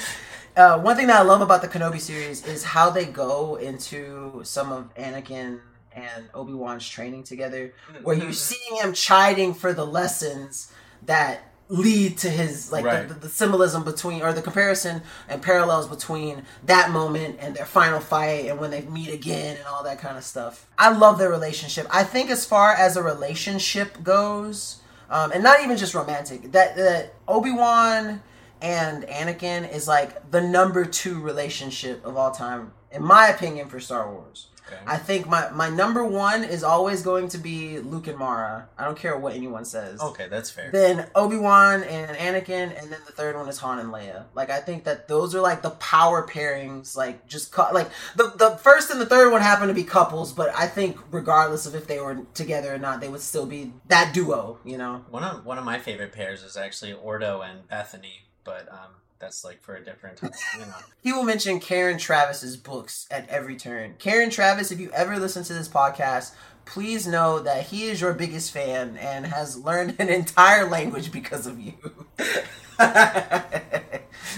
[0.56, 4.42] uh, one thing that I love about the Kenobi series is how they go into
[4.44, 5.62] some of Anakin
[5.94, 7.74] and Obi Wan's training together,
[8.04, 10.72] where you're seeing him chiding for the lessons
[11.04, 13.08] that lead to his like right.
[13.08, 17.66] the, the, the, symbolism between or the comparison and parallels between that moment and their
[17.66, 20.68] final fight and when they meet again and all that kind of stuff.
[20.78, 21.88] I love their relationship.
[21.90, 26.76] I think as far as a relationship goes, um, and not even just romantic, that
[26.76, 28.22] that Obi Wan
[28.62, 33.80] and Anakin is like the number two relationship of all time, in my opinion, for
[33.80, 34.48] Star Wars.
[34.72, 34.82] Okay.
[34.86, 38.70] I think my, my number one is always going to be Luke and Mara.
[38.78, 40.00] I don't care what anyone says.
[40.02, 40.72] Okay, that's fair.
[40.72, 44.26] Then Obi Wan and Anakin, and then the third one is Han and Leia.
[44.34, 46.96] Like I think that those are like the power pairings.
[46.96, 50.34] Like just cu- like the the first and the third one happen to be couples,
[50.34, 53.74] but I think regardless of if they were together or not, they would still be
[53.88, 54.60] that duo.
[54.64, 55.06] You know.
[55.10, 59.46] One of one of my favorite pairs is actually Ordo and Besany, but um, that's
[59.46, 60.74] like for a different time, you know.
[61.02, 63.96] he will mention Karen Traviss's books at every turn.
[64.00, 66.34] Karen Traviss, if you ever listen to this podcast,
[66.66, 71.48] please know that he is your biggest fan and has learned an entire language because
[71.48, 71.74] of you.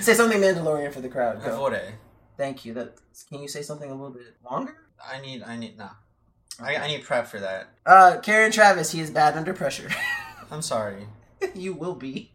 [0.02, 1.44] say something Mandalorian for the crowd.
[1.44, 1.76] Go.
[2.38, 2.74] Thank you.
[2.74, 2.96] That
[3.30, 4.76] can you say something a little bit longer?
[5.06, 5.44] I need.
[5.44, 5.78] I need.
[5.78, 5.90] No.
[6.62, 6.76] Okay.
[6.76, 7.70] I, I need prep for that.
[7.86, 9.90] Uh, Karen Traviss, he is bad under pressure.
[10.52, 11.08] I'm sorry.
[11.56, 12.32] you will be.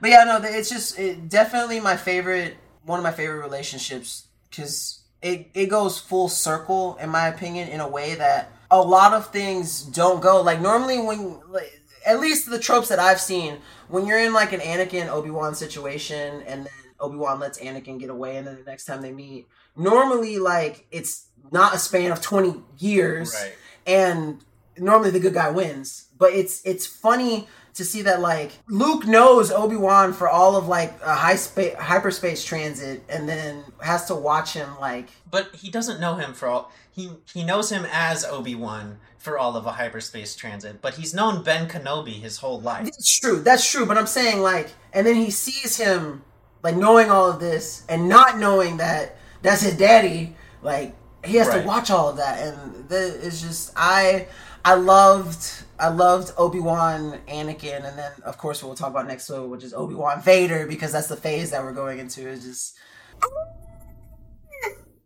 [0.00, 5.00] But yeah, no, it's just it, definitely my favorite one of my favorite relationships because
[5.22, 9.28] it, it goes full circle in my opinion in a way that a lot of
[9.28, 14.06] things don't go like normally when like, at least the tropes that I've seen when
[14.06, 18.10] you're in like an Anakin Obi Wan situation and then Obi Wan lets Anakin get
[18.10, 22.20] away and then the next time they meet normally like it's not a span of
[22.20, 23.54] 20 years Right.
[23.86, 24.44] and
[24.76, 29.50] normally the good guy wins but it's it's funny to see that like Luke knows
[29.50, 34.14] Obi Wan for all of like a high space hyperspace transit, and then has to
[34.14, 35.08] watch him like.
[35.30, 36.72] But he doesn't know him for all.
[36.90, 41.14] He he knows him as Obi Wan for all of a hyperspace transit, but he's
[41.14, 42.84] known Ben Kenobi his whole life.
[42.84, 43.40] That's true.
[43.40, 43.86] That's true.
[43.86, 46.22] But I'm saying like, and then he sees him
[46.62, 50.36] like knowing all of this and not knowing that that's his daddy.
[50.62, 51.62] Like he has Right.
[51.62, 54.26] to watch all of that, and the, it's just I
[54.64, 55.64] I loved.
[55.78, 59.64] I loved Obi Wan, Anakin, and then of course we'll talk about next episode, which
[59.64, 62.26] is Obi Wan Vader, because that's the phase that we're going into.
[62.28, 62.76] Is just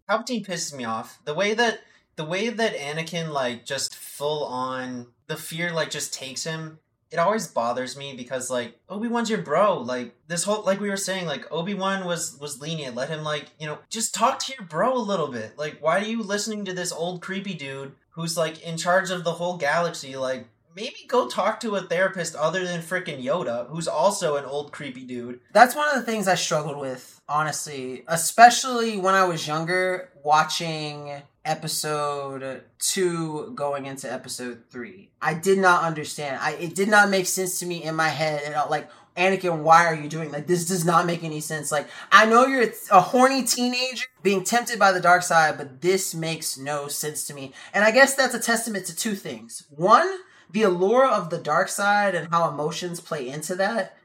[0.08, 1.18] Palpatine pisses me off.
[1.24, 1.80] The way that
[2.16, 6.78] the way that Anakin like just full on the fear like just takes him.
[7.10, 9.78] It always bothers me because like Obi Wan's your bro.
[9.78, 12.94] Like this whole like we were saying like Obi Wan was was lenient.
[12.94, 15.58] Let him like you know just talk to your bro a little bit.
[15.58, 19.24] Like why are you listening to this old creepy dude who's like in charge of
[19.24, 20.16] the whole galaxy?
[20.16, 20.46] Like
[20.78, 25.04] maybe go talk to a therapist other than freaking Yoda, who's also an old creepy
[25.04, 25.40] dude.
[25.52, 31.22] that's one of the things I struggled with, honestly, especially when I was younger, watching
[31.48, 35.10] episode two going into episode three.
[35.20, 36.38] I did not understand.
[36.40, 38.88] I it did not make sense to me in my head and I- like.
[39.16, 40.64] Anakin, why are you doing like this?
[40.66, 41.72] Does not make any sense.
[41.72, 46.14] Like, I know you're a horny teenager being tempted by the dark side, but this
[46.14, 47.52] makes no sense to me.
[47.74, 49.64] And I guess that's a testament to two things.
[49.74, 50.08] One,
[50.52, 53.96] the allure of the dark side and how emotions play into that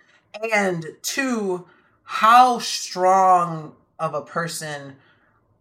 [0.52, 1.68] and two,
[2.04, 4.96] how strong of a person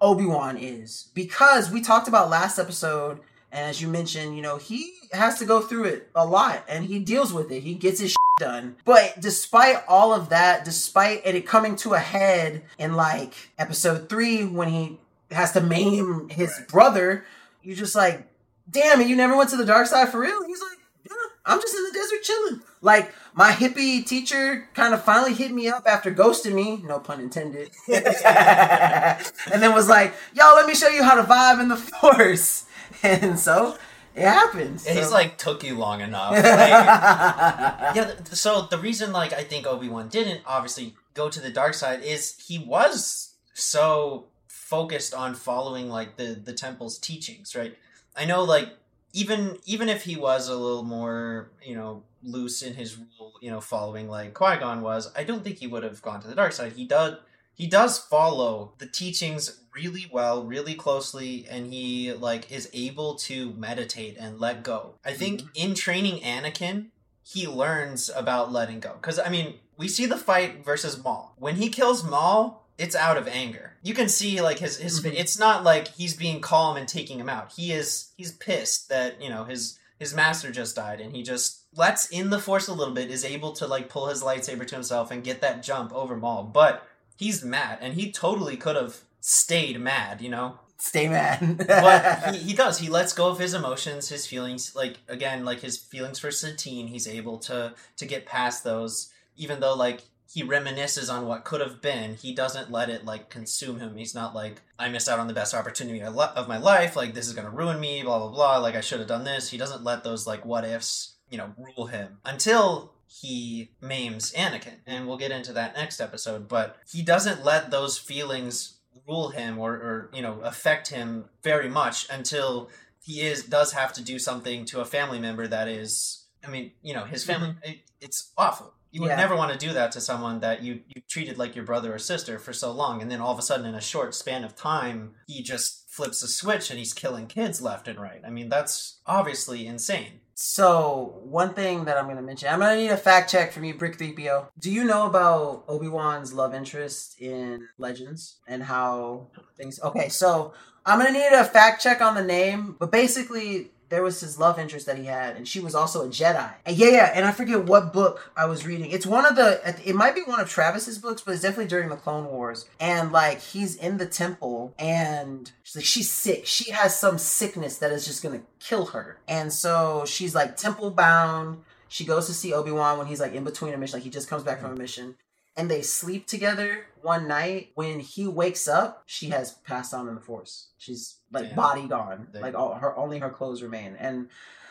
[0.02, 1.08] Obi Wan is.
[1.14, 5.46] Because we talked about last episode, and as you mentioned, you know, he has to
[5.46, 7.62] go through it a lot and he deals with it.
[7.62, 8.76] He gets his shit done.
[8.84, 14.44] But despite all of that, despite it coming to a head in like episode three
[14.44, 14.98] when he
[15.30, 17.24] has to maim his brother,
[17.62, 18.26] you're just like,
[18.70, 20.44] damn it, you never went to the dark side for real?
[20.44, 22.62] He's like, yeah, I'm just in the desert chilling.
[22.82, 27.20] Like my hippie teacher kind of finally hit me up after ghosting me, no pun
[27.20, 31.76] intended, and then was like, "Yo, let me show you how to vibe in the
[31.76, 32.66] force."
[33.02, 33.76] And so
[34.14, 34.86] it happens.
[34.86, 36.32] And he's like took you long enough.
[36.32, 38.14] Like, yeah.
[38.24, 42.02] So the reason, like, I think Obi Wan didn't obviously go to the dark side
[42.02, 47.76] is he was so focused on following like the the temple's teachings, right?
[48.14, 48.68] I know, like,
[49.12, 53.50] even even if he was a little more, you know, loose in his rule, you
[53.50, 56.34] know, following like Qui Gon was, I don't think he would have gone to the
[56.34, 56.72] dark side.
[56.72, 57.16] He does.
[57.54, 63.52] He does follow the teachings really well, really closely, and he like is able to
[63.52, 64.94] meditate and let go.
[65.04, 65.50] I think mm-hmm.
[65.54, 66.86] in training Anakin,
[67.22, 68.94] he learns about letting go.
[68.94, 71.34] Because I mean, we see the fight versus Maul.
[71.36, 73.71] When he kills Maul, it's out of anger.
[73.82, 75.00] You can see like his his.
[75.02, 75.14] Mhm.
[75.14, 77.52] It's not like he's being calm and taking him out.
[77.56, 81.62] He is he's pissed that you know his his master just died, and he just
[81.74, 83.10] lets in the force a little bit.
[83.10, 86.44] Is able to like pull his lightsaber to himself and get that jump over Maul,
[86.44, 90.20] but he's mad, and he totally could have stayed mad.
[90.20, 91.58] You know Stay mad.
[91.68, 95.60] but he, he does he lets go of his emotions his feelings like again like
[95.60, 100.42] his feelings for satine he's able to to get past those even though like he
[100.42, 102.14] reminisces on what could have been.
[102.14, 103.96] He doesn't let it like consume him.
[103.96, 106.96] He's not like i missed out on the best opportunity of my life.
[106.96, 108.56] Like this is going to ruin me blah blah blah.
[108.56, 109.50] Like i should have done this.
[109.50, 114.76] He doesn't let those like what ifs you know rule him until he maims anakin.
[114.86, 116.48] And we'll get into that next episode.
[116.48, 121.68] But he doesn't let those feelings rule him or, or you know affect him very
[121.68, 122.70] much until
[123.02, 126.70] he is does have to do something to a family member that is i mean
[126.82, 127.70] you know his family mm-hmm.
[127.70, 129.16] it, it's awful you would Yeah.
[129.16, 131.98] never want to do that to someone that you you treated like your brother or
[131.98, 134.54] sister for so long and then all of a sudden in a short span of
[134.54, 138.48] time he just flips a switch and he's killing kids left and right i mean
[138.48, 143.30] that's obviously insane So one thing that I'm gonna mention, I'm gonna need a fact
[143.30, 144.46] check from you, Brick 3PO.
[144.58, 149.28] Do you know about Obi Wan's love interest in Legends and how
[149.58, 149.78] things?
[149.88, 150.52] Okay, so
[150.86, 154.58] I'm gonna need a fact check on the name, but basically there was his love
[154.58, 156.50] interest that he had, and she was also a Jedi.
[156.64, 158.90] And yeah, yeah, and I forget what book I was reading.
[158.90, 159.60] It's one of the.
[159.84, 162.66] It might be one of Traviss's books, but it's definitely during the Clone Wars.
[162.80, 166.46] And like he's in the temple, and she's like she's sick.
[166.46, 170.90] She has some sickness that is just gonna kill her, and so she's like temple
[170.90, 171.58] bound.
[171.88, 174.10] She goes to see Obi Wan when he's like in between a mission, like he
[174.10, 175.16] just comes back from a mission.
[175.56, 177.70] and they sleep together one night.
[177.74, 180.68] When he wakes up, she has passed on in the force.
[180.78, 181.56] She's like Damn.
[181.56, 182.28] body gone.
[182.32, 183.96] They- Like all her only her clothes remain.
[183.98, 184.28] And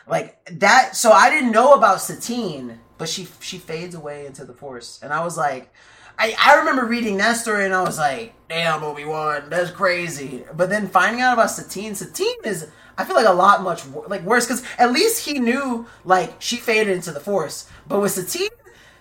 [0.08, 4.52] like that so I didn't know about Satine, but she she fades away into the
[4.54, 4.98] force.
[5.02, 5.72] And I was like
[6.18, 10.44] I, I remember reading that story and I was like, damn Obi Wan, that's crazy.
[10.54, 12.68] But then finding out about Satine, Satine is
[12.98, 16.34] I feel like a lot much wor- like worse because at least he knew like
[16.40, 17.68] she faded into the Force.
[17.88, 18.50] But with Satine,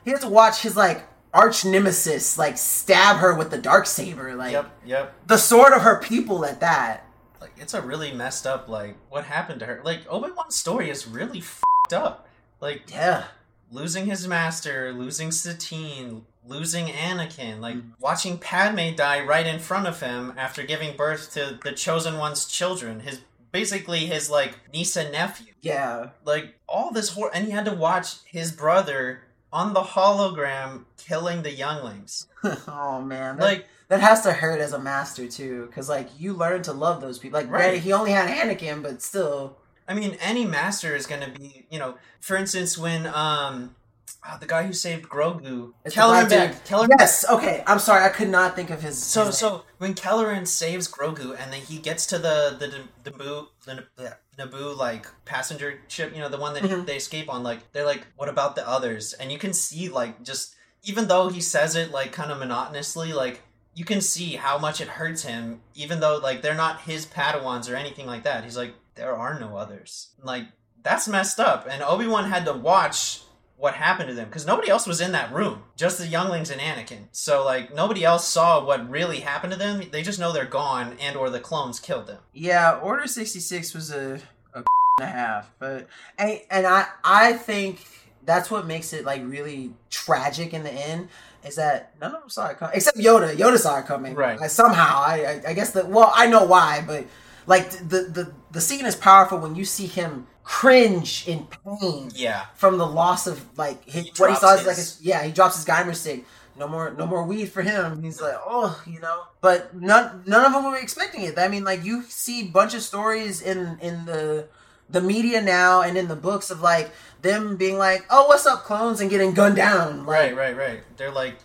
[0.06, 4.36] he had to watch his like arch nemesis like stab her with the dark saber,
[4.36, 5.28] like Yep, yep.
[5.28, 7.06] the sword of her people at that.
[7.40, 8.68] Like it's a really messed up.
[8.68, 9.82] Like what happened to her?
[9.84, 12.28] Like Obi Wan's story is really fucked up.
[12.60, 13.26] Like Yeah,
[13.72, 17.92] losing his master, losing Satine, losing Anakin, like Mm.
[18.00, 22.46] watching Padme die right in front of him after giving birth to the chosen one's
[22.46, 23.00] children.
[23.02, 25.54] His basically his like niece and nephew.
[25.62, 30.86] yeah, Like all this horror, and he had to watch his brother on the hologram
[30.98, 32.28] killing the younglings.
[32.68, 36.34] oh man, that, Like that has to hurt as a master too, because like you
[36.34, 37.40] learn to love those people.
[37.40, 37.82] Like Right.
[37.82, 39.58] he only had Anakin, but still.
[39.88, 43.76] I mean, any master is going to be, you know, for instance, when um,
[44.24, 47.26] ah, the guy who saved Grogu, It's Kelleran Beck, Kelleran Yes.
[47.30, 47.64] Okay.
[47.68, 48.04] I'm sorry.
[48.06, 49.02] I could not think of his.
[49.02, 52.68] So his so when Kelleran saves Grogu and then he gets to the the
[53.04, 56.86] the Naboo the the Naboo like passenger ship, you know, the one that Mhm.
[56.86, 59.14] they escape on, like they're like, what about the others?
[59.14, 63.14] And you can see like just even though he says it like kind of monotonously,
[63.14, 63.42] like
[63.74, 67.72] you can see how much it hurts him, even though like they're not his Padawans
[67.72, 68.44] or anything like that.
[68.44, 70.10] He's like, there are no others.
[70.22, 70.48] Like
[70.84, 71.68] that's messed up.
[71.70, 73.22] And Obi Wan had to watch
[73.62, 76.60] what happened to them because nobody else was in that room just the younglings and
[76.60, 80.46] anakin so like nobody else saw what really happened to them they just know they're
[80.46, 84.20] gone and or the clones killed them Yeah, Order sixty six was a,
[84.56, 84.64] a
[85.00, 87.86] and a half, but and, and I I think
[88.26, 91.10] that's what makes it like really tragic in the end
[91.44, 93.36] is that none of them saw it coming except Yoda.
[93.36, 94.40] Yoda saw it coming, Right.
[94.40, 97.06] Like, somehow, I, I I guess that well I know why, but
[97.46, 102.46] like the the the scene is powerful when you see him cringe in pain yeah
[102.56, 105.24] from the loss of like his, He what he saw is his- like his, yeah
[105.24, 106.26] he drops his gimer stick.
[106.58, 108.04] No more, no more weed for him.
[108.04, 109.24] He's like, oh, you know.
[109.40, 111.40] But none, none of them were expecting it.
[111.40, 114.48] I mean, like you see a bunch of stories in in the
[114.90, 118.64] the media now and in the books of like them being like, oh, what's up,
[118.64, 120.06] clones, and getting gunned down.
[120.06, 121.36] right right right they're like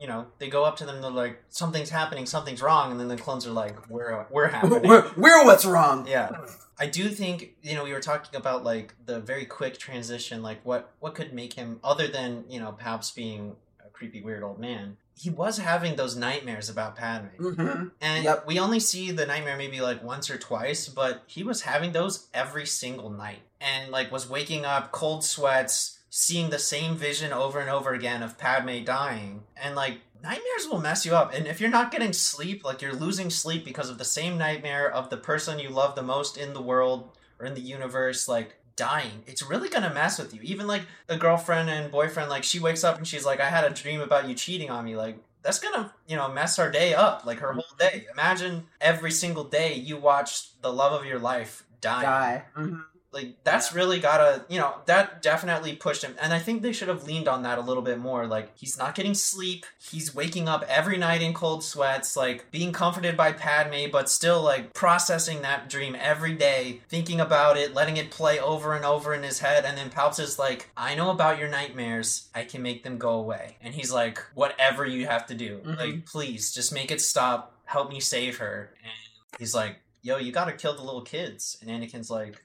[0.00, 3.08] you know they go up to them they're like something's happening something's wrong and then
[3.08, 6.06] the clones are like we're we're happening we're, we're what's wrong.
[6.08, 6.28] yeah
[6.78, 10.60] i do think you know we were talking about like the very quick transition like
[10.64, 14.58] what what could make him other than you know palps being a creepy weird old
[14.58, 18.46] man he was having those nightmares about padme hmm And Yep.
[18.46, 22.26] we only see the nightmare maybe like once or twice, but he was having those
[22.34, 23.40] every single night.
[23.60, 28.22] And like was waking up cold sweats, seeing the same vision over and over again
[28.22, 29.44] of Padme dying.
[29.56, 31.32] And like nightmares will mess you up.
[31.34, 34.90] And if you're not getting sleep, like you're losing sleep because of the same nightmare
[34.90, 38.56] of the person you love the most in the world or in the universe, like
[38.74, 40.40] dying, it's really gonna mess with you.
[40.42, 43.64] Even like a girlfriend and boyfriend, like she wakes up and she's like, I had
[43.64, 44.96] a dream about you cheating on me.
[44.96, 49.12] Like that's gonna you know mess her day up like her whole day imagine every
[49.12, 52.44] single day you watch the love of your life die, Die.
[52.54, 52.80] hmm
[53.16, 56.14] like that's really gotta you know that definitely pushed him.
[56.20, 58.26] And i think they should have leaned on that a little bit more.
[58.26, 59.64] Like he's not getting sleep.
[59.90, 64.42] He's waking up every night in cold sweats like being comforted by padme but still
[64.42, 69.14] like processing that dream every day thinking about it letting it play over and over
[69.14, 69.64] in his head.
[69.64, 72.28] And then palps is like i know about your nightmares.
[72.34, 73.56] I can make them go away.
[73.62, 75.60] And he's like whatever you have to do.
[75.64, 75.76] Mhm.
[75.78, 77.54] like please just make it stop.
[77.64, 78.74] Help me save her.
[78.82, 78.92] And
[79.38, 81.58] he's like yo you gotta kill the little kids.
[81.60, 82.44] And anakin's like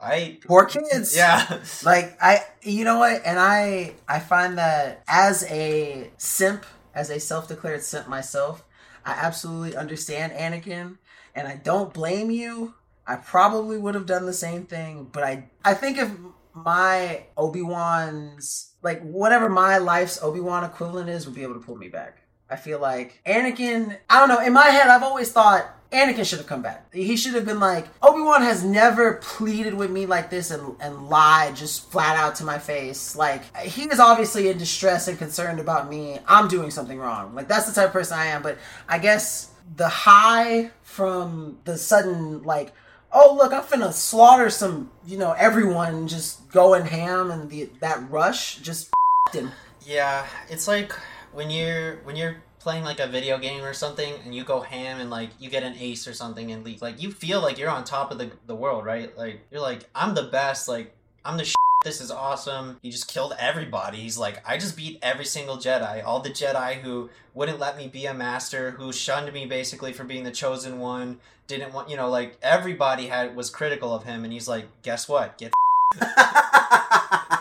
[0.00, 1.16] I Poor kids.
[1.16, 3.22] yeah Like I, you know what?
[3.24, 8.64] And I, I find that as a simp, as a self-declared simp myself,
[9.04, 10.98] I absolutely understand Anakin,
[11.34, 12.74] and I don't blame you.
[13.06, 16.10] I probably would have done the same thing, but I, I think if
[16.54, 21.60] my Obi Wan's like whatever my life's Obi Wan equivalent is, would be able to
[21.60, 22.22] pull me back.
[22.50, 23.96] I feel like Anakin.
[24.08, 24.40] I don't know.
[24.44, 26.92] In my head, I've always thought Anakin should have come back.
[26.94, 30.76] He should have been like, Obi Wan has never pleaded with me like this and,
[30.80, 33.16] and lied just flat out to my face.
[33.16, 36.18] Like, he is obviously in distress and concerned about me.
[36.26, 37.34] I'm doing something wrong.
[37.34, 38.42] Like, that's the type of person I am.
[38.42, 42.72] But I guess the high from the sudden, like,
[43.12, 48.10] oh, look, I'm finna slaughter some, you know, everyone just going ham and the, that
[48.10, 48.90] rush just
[49.32, 49.50] him.
[49.84, 50.92] yeah it's like
[51.32, 52.36] when you're when you're
[52.66, 55.62] playing like a video game or something and you go ham and like you get
[55.62, 58.28] an ace or something and leave like you feel like you're on top of the,
[58.48, 60.92] the world right like you're like i'm the best like
[61.24, 61.54] i'm the
[61.84, 62.78] this is awesome.
[62.82, 63.98] He just killed everybody.
[63.98, 66.04] He's like, I just beat every single Jedi.
[66.04, 70.02] All the Jedi who wouldn't let me be a master, who shunned me basically for
[70.02, 74.24] being the chosen one, didn't want, you know, like everybody had was critical of him,
[74.24, 75.38] and he's like, guess what?
[75.38, 75.52] Get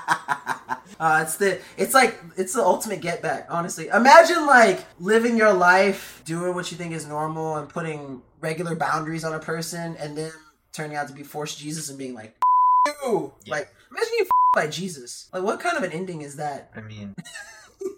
[1.00, 3.48] Uh, it's the it's like it's the ultimate get back.
[3.50, 8.76] Honestly, imagine like living your life doing what you think is normal and putting regular
[8.76, 10.32] boundaries on a person, and then
[10.74, 12.36] turning out to be forced Jesus and being like,
[12.86, 13.34] you.
[13.46, 13.56] Yeah.
[13.56, 15.30] Like, imagine you by Jesus.
[15.34, 16.72] Like, what kind of an ending is that?
[16.76, 17.16] I mean,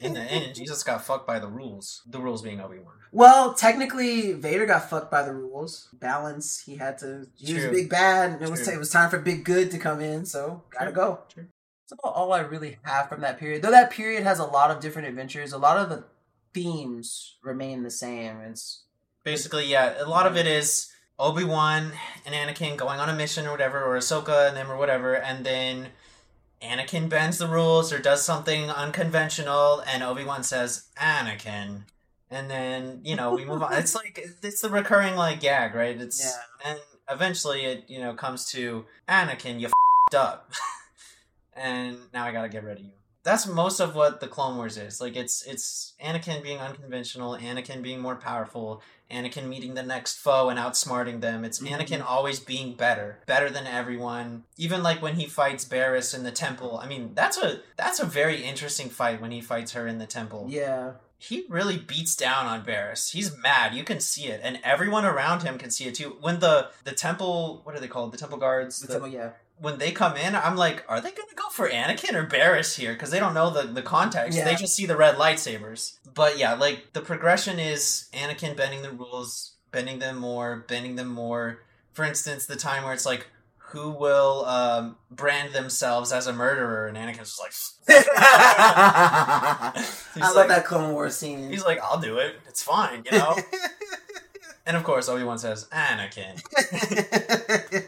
[0.01, 2.01] in the end, Jesus got fucked by the rules.
[2.07, 2.93] The rules being Obi Wan.
[3.11, 5.89] Well, technically, Vader got fucked by the rules.
[5.93, 6.63] Balance.
[6.65, 7.27] He had to.
[7.37, 7.71] He was True.
[7.71, 8.31] big bad.
[8.33, 10.25] And it was it was time for big good to come in.
[10.25, 10.95] So gotta True.
[10.95, 11.19] go.
[11.33, 11.47] True.
[11.89, 13.61] That's about all I really have from that period.
[13.61, 15.53] Though that period has a lot of different adventures.
[15.53, 16.03] A lot of the
[16.53, 18.41] themes remain the same.
[18.41, 18.83] It's
[19.23, 21.93] Basically, yeah, a lot of it is Obi Wan
[22.25, 25.45] and Anakin going on a mission or whatever, or Ahsoka and them or whatever, and
[25.45, 25.88] then
[26.61, 31.83] Anakin bends the rules or does something unconventional, and Obi Wan says, Anakin.
[32.29, 33.73] And then, you know, we move on.
[33.73, 35.99] It's like, it's the recurring, like, gag, right?
[35.99, 36.71] It's, Yeah.
[36.71, 36.79] and
[37.09, 39.69] eventually it, you know, comes to Anakin, you
[40.11, 40.51] fed up.
[41.57, 42.91] and now I gotta get rid of you.
[43.23, 45.01] That's most of what the Clone Wars is.
[45.01, 48.81] Like it's it's Anakin being unconventional, Anakin being more powerful,
[49.11, 51.43] Anakin meeting the next foe and outsmarting them.
[51.43, 51.77] It's Mhm.
[51.77, 54.45] Anakin always being better, better than everyone.
[54.55, 56.79] Even like when he fights Barriss in the temple.
[56.81, 60.07] I mean, that's a that's a very interesting fight when he fights her in the
[60.07, 60.45] temple.
[60.49, 60.93] yeah.
[61.19, 63.11] He really beats down on Barriss.
[63.11, 63.73] He's mad.
[63.73, 66.15] You can see it, and everyone around him can see it too.
[66.21, 68.11] When the the temple, what are they called?
[68.13, 68.79] The temple guards.
[68.79, 69.31] The the- temple, yeah.
[69.59, 72.93] When they come in, I'm like, are they gonna go for Anakin or Barriss here?
[72.93, 74.37] Because they don't know the, the context.
[74.37, 74.45] Yeah.
[74.45, 75.97] They just see the red lightsabers.
[76.13, 81.07] But yeah, like the progression is Anakin bending the rules, bending them more, bending them
[81.07, 81.59] more.
[81.93, 83.27] For instance, the time where it's like,
[83.71, 86.87] who will um, brand themselves as a murderer?
[86.87, 87.53] And Anakin's just like,
[88.17, 89.73] I
[90.17, 91.49] love like- that Clone Wars scene.
[91.49, 92.39] he's like, I'll do it.
[92.47, 93.35] It's fine, you know.
[94.68, 96.43] and of course, Obi Wan says, Anakin.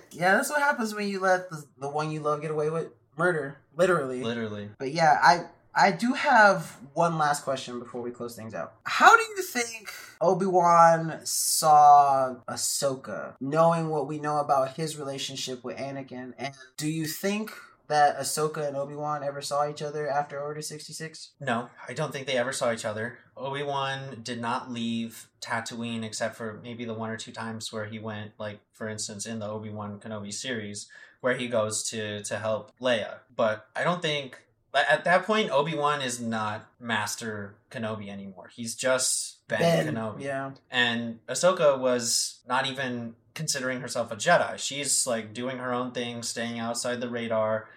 [0.12, 2.88] yeah, that's what happens when you let the, the one you love get away with
[3.18, 4.24] murder, literally.
[4.24, 4.70] Literally.
[4.80, 5.44] But yeah, I
[5.76, 8.74] I do have one last question before we close things out.
[8.84, 15.64] How do you think Obi Wan saw Ahsoka, knowing what we know about his relationship
[15.64, 16.34] with Anakin?
[16.38, 17.52] And do you think
[17.90, 21.32] that Ahsoka and Obi Wan ever saw each other after Order sixty six?
[21.40, 23.20] No, I don't think they ever saw each other.
[23.36, 27.86] Obi Wan did not leave Tatooine except for maybe the one or two times where
[27.86, 30.88] he went, like for instance, in the Obi Wan Kenobi series,
[31.22, 33.20] where he goes to to help Leia.
[33.36, 38.50] But I don't think at that point Obi Wan is not Master Kenobi anymore.
[38.54, 40.24] He's just Ben, Kenobi.
[40.24, 40.52] Yeah.
[40.70, 44.58] And Ahsoka was not even considering herself a Jedi.
[44.58, 47.68] She's like doing her own thing, staying outside the radar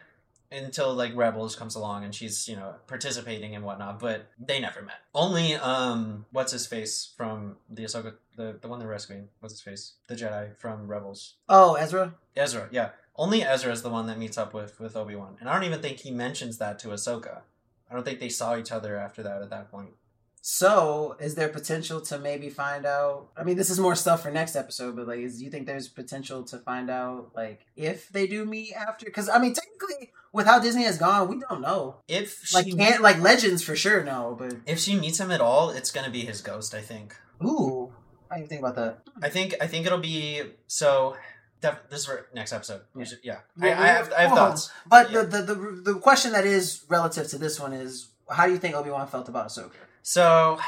[0.52, 4.82] until like Rebels comes along and she's, you know, participating and whatnot, but they never
[4.82, 5.00] met.
[5.14, 9.60] Only um what's his face from the Ahsoka the, the one they're rescuing, what's his
[9.60, 9.94] face?
[10.08, 11.34] The Jedi from Rebels.
[11.48, 12.14] Oh, Ezra.
[12.36, 12.90] Ezra, yeah.
[13.16, 15.36] Only Ezra is the one that meets up with, with Obi Wan.
[15.40, 17.42] And I don't even think he mentions that to Ahsoka.
[17.90, 19.90] I don't think they saw each other after that at that point.
[20.44, 23.28] So, is there potential to maybe find out?
[23.36, 25.68] I mean, this is more stuff for next episode, but like, is, do you think
[25.68, 29.06] there's potential to find out like if they do meet after?
[29.06, 31.98] Because I mean, technically, with how Disney has gone, we don't know.
[32.08, 35.70] If Like, can't like legends for sure no, but if she meets him at all,
[35.70, 37.14] it's gonna be his ghost, I think.
[37.44, 37.92] ooh,
[38.28, 38.98] I didn't think about that.
[39.22, 41.16] I think I think it'll be so.
[41.60, 42.80] Def, this is for next episode.
[42.96, 43.04] Yeah.
[43.22, 43.38] yeah.
[43.62, 44.72] I, I have I have thoughts.
[44.88, 45.22] But Yeah.
[45.22, 48.58] the, the the the question that is relative to this one is, how do you
[48.58, 49.70] think Obi Wan felt about Ahsoka?
[50.02, 50.58] So,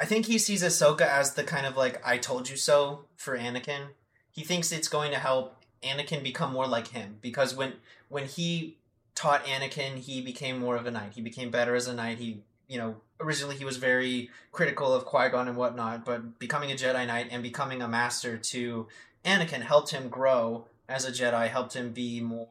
[0.00, 3.36] I think he sees Ahsoka as the kind of like "I told you so" for
[3.36, 3.88] Anakin.
[4.30, 7.74] He thinks it's going to help Anakin become more like him because when
[8.08, 8.76] when he
[9.14, 11.12] taught Anakin, he became more of a knight.
[11.14, 12.18] He became better as a knight.
[12.18, 16.70] He you know originally he was very critical of Qui Gon and whatnot, but becoming
[16.70, 18.86] a Jedi Knight and becoming a master to
[19.24, 21.48] Anakin helped him grow as a Jedi.
[21.48, 22.48] Helped him be more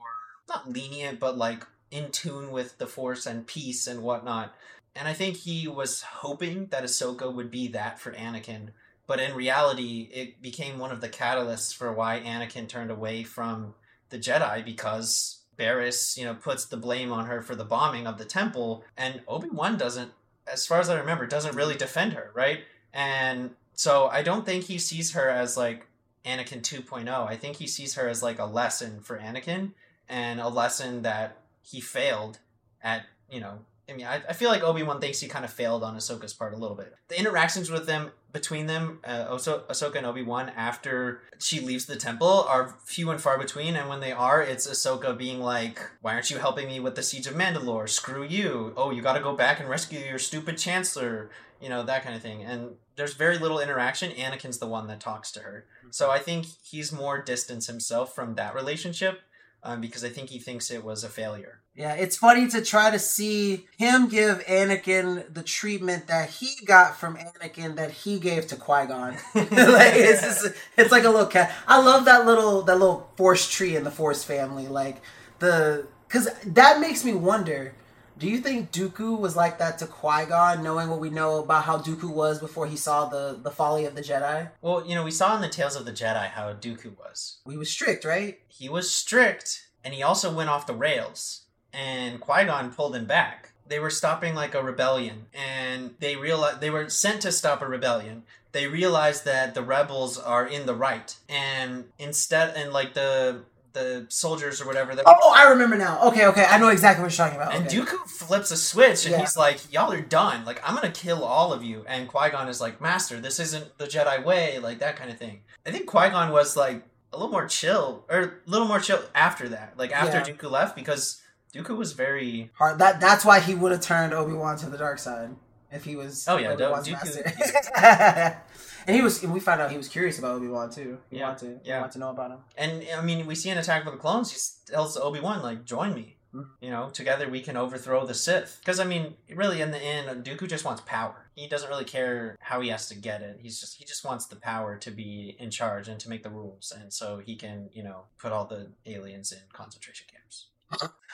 [0.50, 4.54] not lenient, but like in tune with the Force and peace and whatnot.
[4.98, 8.70] And I think he was hoping that Ahsoka would be that for Anakin.
[9.06, 13.76] But in reality, it became one of the catalysts for why Anakin turned away from
[14.10, 18.18] the Jedi because Barriss, you know, puts the blame on her for the bombing of
[18.18, 20.12] the temple, and Obi Wan doesn't,
[20.52, 22.62] as far as I remember, doesn't really defend her, right?
[22.94, 25.86] And so I don't think he sees her as like
[26.26, 27.08] Anakin 2.0.
[27.10, 29.74] I think he sees her as like a lesson for Anakin
[30.10, 32.40] and a lesson that he failed
[32.82, 33.60] at, you know,
[33.90, 36.34] I mean, I, I feel like Obi Wan thinks he kind of failed on Ahsoka's
[36.34, 36.94] part a little bit.
[37.08, 41.96] The interactions with them between them, uh, Ahsoka and Obi Wan, after she leaves the
[41.96, 43.76] temple, are few and far between.
[43.76, 47.04] And when they are, it's Ahsoka being like, "Why aren't you helping me with the
[47.04, 47.88] siege of Mandalore?
[47.90, 48.74] Screw you!
[48.76, 51.30] Oh, you got to go back and rescue your stupid Chancellor."
[51.62, 52.44] You know that kind of thing.
[52.44, 54.12] And there's very little interaction.
[54.12, 58.36] Anakin's the one that talks to her, so I think he's more distance himself from
[58.36, 59.22] that relationship.
[59.64, 61.62] Um, because I think he thinks it was a failure.
[61.76, 66.98] Yeah, it's funny to try to see him give Anakin the treatment that he got
[66.98, 69.14] from Anakin that he gave to Qui Gon.
[69.36, 71.54] like it's just, it's like a little cat.
[71.68, 74.68] I love that little that little Force tree in the Force family.
[74.68, 75.02] Like
[75.38, 77.74] the because that makes me wonder.
[78.18, 81.66] Do you think Dooku was like that to Qui Gon, knowing what we know about
[81.66, 84.50] how Dooku was before he saw the the folly of the Jedi?
[84.62, 87.38] Well, you know, we saw in the Tales of the Jedi how Dooku was.
[87.48, 88.40] He was strict, right?
[88.48, 91.44] He was strict, and he also went off the rails.
[91.72, 93.52] And Qui Gon pulled him back.
[93.68, 97.68] They were stopping like a rebellion, and they realized they were sent to stop a
[97.68, 98.24] rebellion.
[98.52, 103.42] They realized that the rebels are in the right, and instead, and like the
[103.78, 106.02] the soldiers or whatever that Oh, I remember now.
[106.08, 107.54] Okay, okay, I know exactly what you're talking about.
[107.56, 107.78] And okay.
[107.78, 109.20] Dooku flips a switch and Yeah.
[109.20, 110.46] he's like, Y'all are done.
[110.46, 111.84] Like, I'm gonna kill all of you.
[111.88, 115.18] And Qui Gon is like, Master, this isn't the Jedi way, like that kind of
[115.18, 115.42] thing.
[115.66, 119.02] I think Qui Gon was like a little more chill, or a little more chill
[119.16, 120.24] after that, like after Yeah.
[120.36, 121.22] Dooku left, because
[121.54, 122.52] Dooku was very.
[122.56, 122.80] Hard.
[122.80, 125.30] That that's why he would have turned Obi Wan to the dark side
[125.72, 126.28] if he was.
[126.28, 128.42] Oh, yeah, Obi-Wan's Dooku- master.
[128.88, 129.24] and he was.
[129.24, 130.98] And we found out he was curious about Obi Wan too.
[131.10, 131.70] He Yeah, wanted to.
[131.70, 131.80] Yeah.
[131.82, 132.40] wanted to know about him.
[132.58, 135.66] And I mean, we see in Attack of the Clones, he tells Obi Wan, like,
[135.66, 136.16] join me.
[136.34, 136.46] Mhm.
[136.60, 138.58] You know, together we can overthrow the Sith.
[138.60, 141.30] Because I mean, really, in the end, Dooku just wants power.
[141.36, 143.40] He doesn't really care how he has to get it.
[143.42, 146.30] He's just he just wants the power to be in charge and to make the
[146.30, 150.48] rules, and so he can, you know, put all the aliens in concentration camps.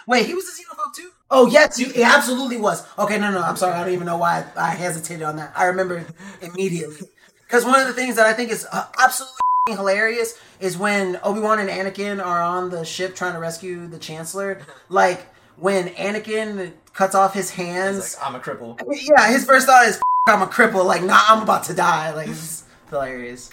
[0.07, 1.09] Wait, he was a xenophobe too.
[1.31, 2.85] Oh yes, he, he absolutely was.
[2.99, 3.73] Okay, no, no, I'm sorry.
[3.73, 5.53] I don't even know why I, hesitated on that.
[5.55, 6.05] I remember
[6.41, 7.07] immediately
[7.45, 9.37] because one of the things that I think is uh, absolutely
[9.69, 13.99] hilarious is when Obi Wan and Anakin are on the ship trying to rescue the
[13.99, 14.61] Chancellor.
[14.89, 15.25] Like
[15.55, 17.97] when Anakin cuts off his hands.
[17.97, 18.79] He's like, I'm a cripple.
[18.87, 20.85] Yeah, his first thought is I'm a cripple.
[20.85, 22.13] Like, nah, I'm about to die.
[22.13, 23.51] Like, it's hilarious.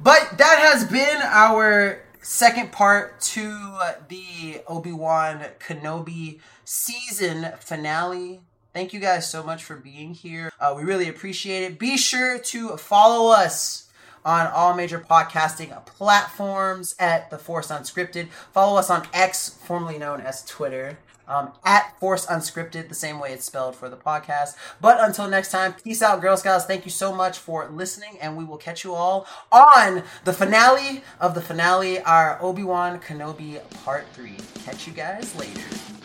[0.00, 8.40] But that has been our second part to the Obi Wan Kenobi season finale.
[8.72, 10.50] Thank you guys so much for being here.
[10.58, 11.78] Uh, we really appreciate it.
[11.78, 13.90] Be sure to follow us
[14.24, 18.28] on all major podcasting platforms at The Force Unscripted.
[18.52, 20.96] Follow us on X, formerly known as Twitter,
[21.28, 24.56] um, at Force Unscripted, the same way it's spelled for the podcast.
[24.80, 26.64] But until next time, peace out, Girl Scouts.
[26.64, 31.02] Thank you so much for listening, and we will catch you all on the finale
[31.20, 34.36] of the finale, our Obi Wan Kenobi Part 3.
[34.64, 36.01] Catch you guys later.